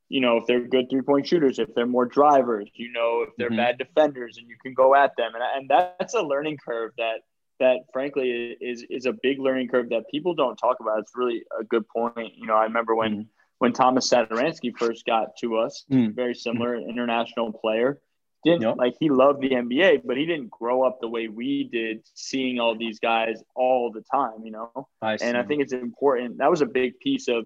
[0.09, 1.59] you know if they're good three point shooters.
[1.59, 2.69] If they're more drivers.
[2.73, 3.57] You know if they're Mhm.
[3.57, 5.31] bad defenders, and you can go at them.
[5.35, 7.21] And and that's a learning curve that
[7.61, 10.99] that frankly is is a big learning curve that people don't talk about.
[10.99, 12.33] It's really a good point.
[12.35, 13.27] You know, I remember when Mhm.
[13.61, 16.15] When Tomas Satoransky first got to us, Mm.
[16.15, 18.01] very similar international player.
[18.43, 18.77] Didn't Yep.
[18.77, 22.59] like he loved the NBA, but he didn't grow up the way we did, seeing
[22.59, 24.87] all these guys all the time, you know.
[24.99, 25.15] I.
[25.21, 26.39] And I think it's important.
[26.39, 27.45] That was a big piece of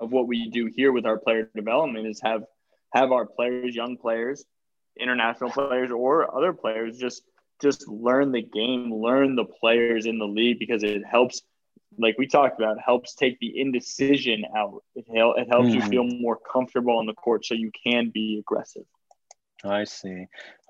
[0.00, 2.44] of what we do here with our player development is have
[2.94, 4.44] have our players, young players,
[4.98, 7.22] international players, or other players just
[7.60, 11.42] just learn the game, learn the players in the league because it helps.
[11.98, 14.82] Like we talked about, helps take the indecision out.
[14.94, 15.90] It, hel- it helps you Mhm.
[15.90, 18.84] feel more comfortable on the court, so you can be aggressive.
[19.64, 20.26] I see.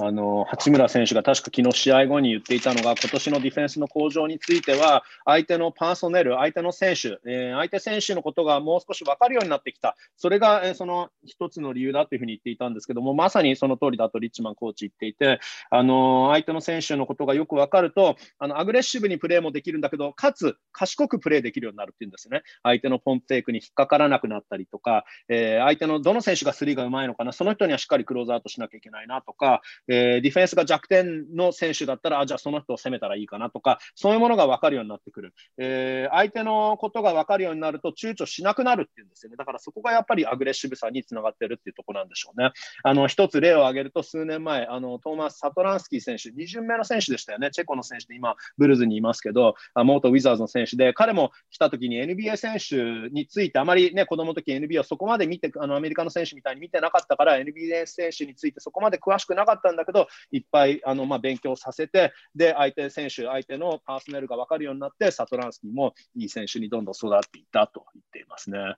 [0.07, 15.40] あの八村選手が確か昨日試合後に言っていたのが、今年のディフェンスの向上については、相手のパーソネル、相手の選手、えー、相手選手のことがもう少し分かるようになってきた、それが、えー、その一つの理由だというふうに言っていたんですけども、まさにその通りだとリッチマンコーチ言っていて、
[15.70, 22.42] あの相手の選手のことがよく分かるとあの、アグレッシブにプレーもできるんだけど、かつ賢くプレーできるようになるっていうんですね。
[22.62, 29.62] 相手のポンプテイクに引っかからなくなったりとか、えー、相手のどの選手がスリーがうまいのかな、その人にはしっかりクローズアウトしなきゃいけないなとか、
[29.93, 35.34] えー、ディフェンスが弱点の選手だったら、あじゃあその人を攻めたらいいかなとか、そういうものが分かるようになってくる。
[35.59, 39.36] えー、相手のことが分かるようになると躊躇しなくなるっていうんですよね。
[39.36, 42.53] だからそこがやっぱりアグレッシブさにつながってるっていうところなんでしょうね。
[42.82, 47.51] あの一つ例を挙げると、数年前、あのトーマス・サトランスキー選手、2巡目の選手でしたよね。
[47.51, 68.75] チェコの選手で今、ブルズにいますけど、元ウィザーズの選手で、彼も来た時に NBA 選手について、あまりね、子供の時 NBA をそこまで見て、あのアメリカの選手みたいに見てなかったから、NBA 選手についてそこまで詳しくなかったんだけど、いっぱいあの、まあ、勉強させて、で、相手選手、相手のパーソネルが分かるようになって、サトランスキーもいい選手にどんどん育っていったと言っていますね。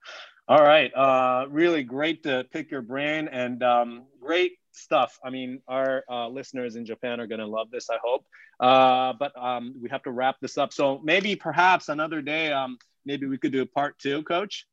[0.48, 0.92] All right.
[0.96, 5.20] Uh, really great to pick your brain and um, great stuff.
[5.24, 8.26] I mean, our uh, listeners in Japan are going to love this, I hope.
[8.60, 10.74] Uh, but um, we have to wrap this up.
[10.74, 14.66] So maybe perhaps another day, um, maybe we could do a part two, coach.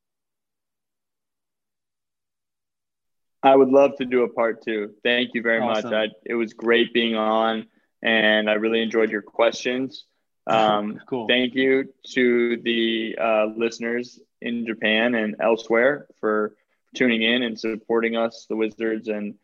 [3.43, 4.93] I would love to do a part two.
[5.03, 5.91] Thank you very awesome.
[5.91, 6.09] much.
[6.09, 7.67] I, it was great being on,
[8.03, 10.05] and I really enjoyed your questions.
[10.47, 11.27] Um, cool.
[11.27, 16.55] Thank you to the uh, listeners in Japan and elsewhere for
[16.95, 19.35] tuning in and supporting us, the Wizards, and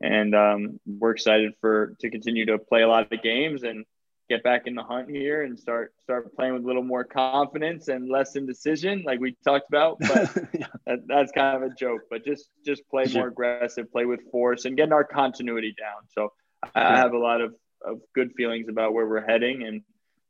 [0.00, 3.84] and um, we're excited for to continue to play a lot of games and
[4.28, 7.88] get back in the hunt here and start start playing with a little more confidence
[7.88, 9.98] and less indecision, like we talked about.
[10.00, 10.66] But yeah.
[10.86, 12.02] that, that's kind of a joke.
[12.10, 16.08] But just just play more aggressive, play with force, and getting our continuity down.
[16.10, 16.32] So
[16.74, 17.54] I have a lot of,
[17.84, 19.82] of good feelings about where we're heading, and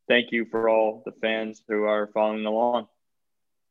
[0.09, 2.89] thank you for all the fans who are following along.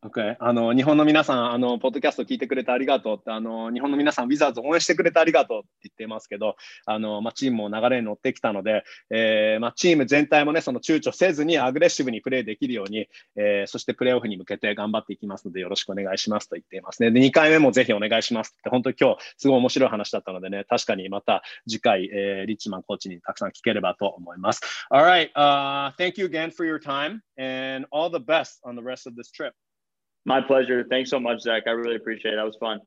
[0.06, 0.36] Okay.
[0.40, 17.12] あの日本の皆さん、あのポッドキャスト聞いてくれてありがとうってあの、日本の皆さん、ウィザーズ応援してくれてありがとうって言ってますけど、あのまあ、チームも流れに乗ってきたので、えーまあ、チーム全体もね、その躊躇せずにアグレッシブにプレーできるように、えー、そしてプレーオフに向けて頑張っていきますので、よろしくお願いしますと言っていますね。
[17.12, 24.60] で、2回目もぜひお願いしますって、本当に今日、すごい面白い話だったのでね、確かにまた次回、えー、リッチマンコーチにたくさん聞ければと思います。
[24.90, 29.16] All right,、uh, thank you again for your time and all the best on the rest of
[29.16, 29.54] this trip.
[30.26, 30.86] My pleasure.
[30.90, 31.64] Thanks so much, Zach.
[31.68, 32.38] I really appreciate it.
[32.38, 32.80] That was fun.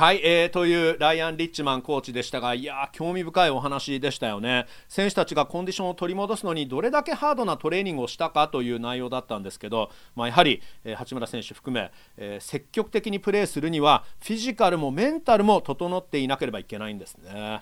[0.00, 4.64] はい、えー、というライアン・リッチマンコーチでしたが、いや興味深いお話でしたよね。
[4.88, 17.60] 選手たちがコンディションを取り戻すのにどれだけハードなトレーニングをしたかという内容だったんですけど、まあ、やはり、えー、八村選手含め、えー、積極的にプレーするにはフィジカルもメンタルも整っていなければいけないんですね。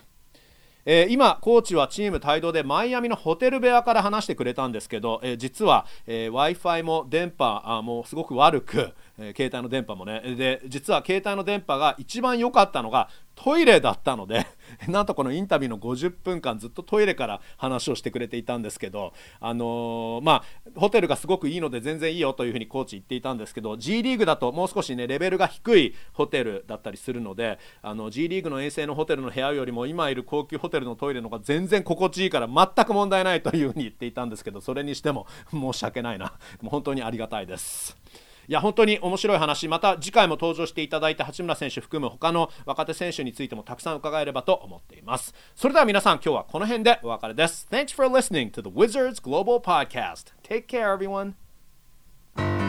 [0.85, 13.09] えー、今、コーチはチーム帯同でマイアミのホテル部屋から話してくれたんですけど、えー、実は、えー、w i f i も電波あもうすごく悪く、え携帯の電波もねで実は携帯の電波が一番良かったのが
[13.41, 14.45] トイレだったので
[14.89, 20.43] なんとこのインタビューの50分間ずっとトイレから話をしてくれていたんですけど、あのー、まあ、
[20.75, 37.95] ホテルがすごくいいので全然いいよというふうにコーチ言っていたんですけど G リーグだともう少しねレベルが低いホテルだったりするのであの G リーグの衛星のホテルの部屋よりも今いる高級ホテルのトイレの方が全然心地いいから全く問題ないというふうに言っていたんですけどそれにしても申し訳ないなもう本当にありがたいです。
[38.49, 45.35] いや本当に面白い話また次回も登場していただいた八村選手含む他の若手選手についてもたくさん伺えればと思っています。
[45.55, 47.67] それでは皆さん今日はこの辺でお別れです。
[47.69, 50.33] Thanks for listening to the Wizards Global Podcast.
[50.43, 52.68] Take care everyone.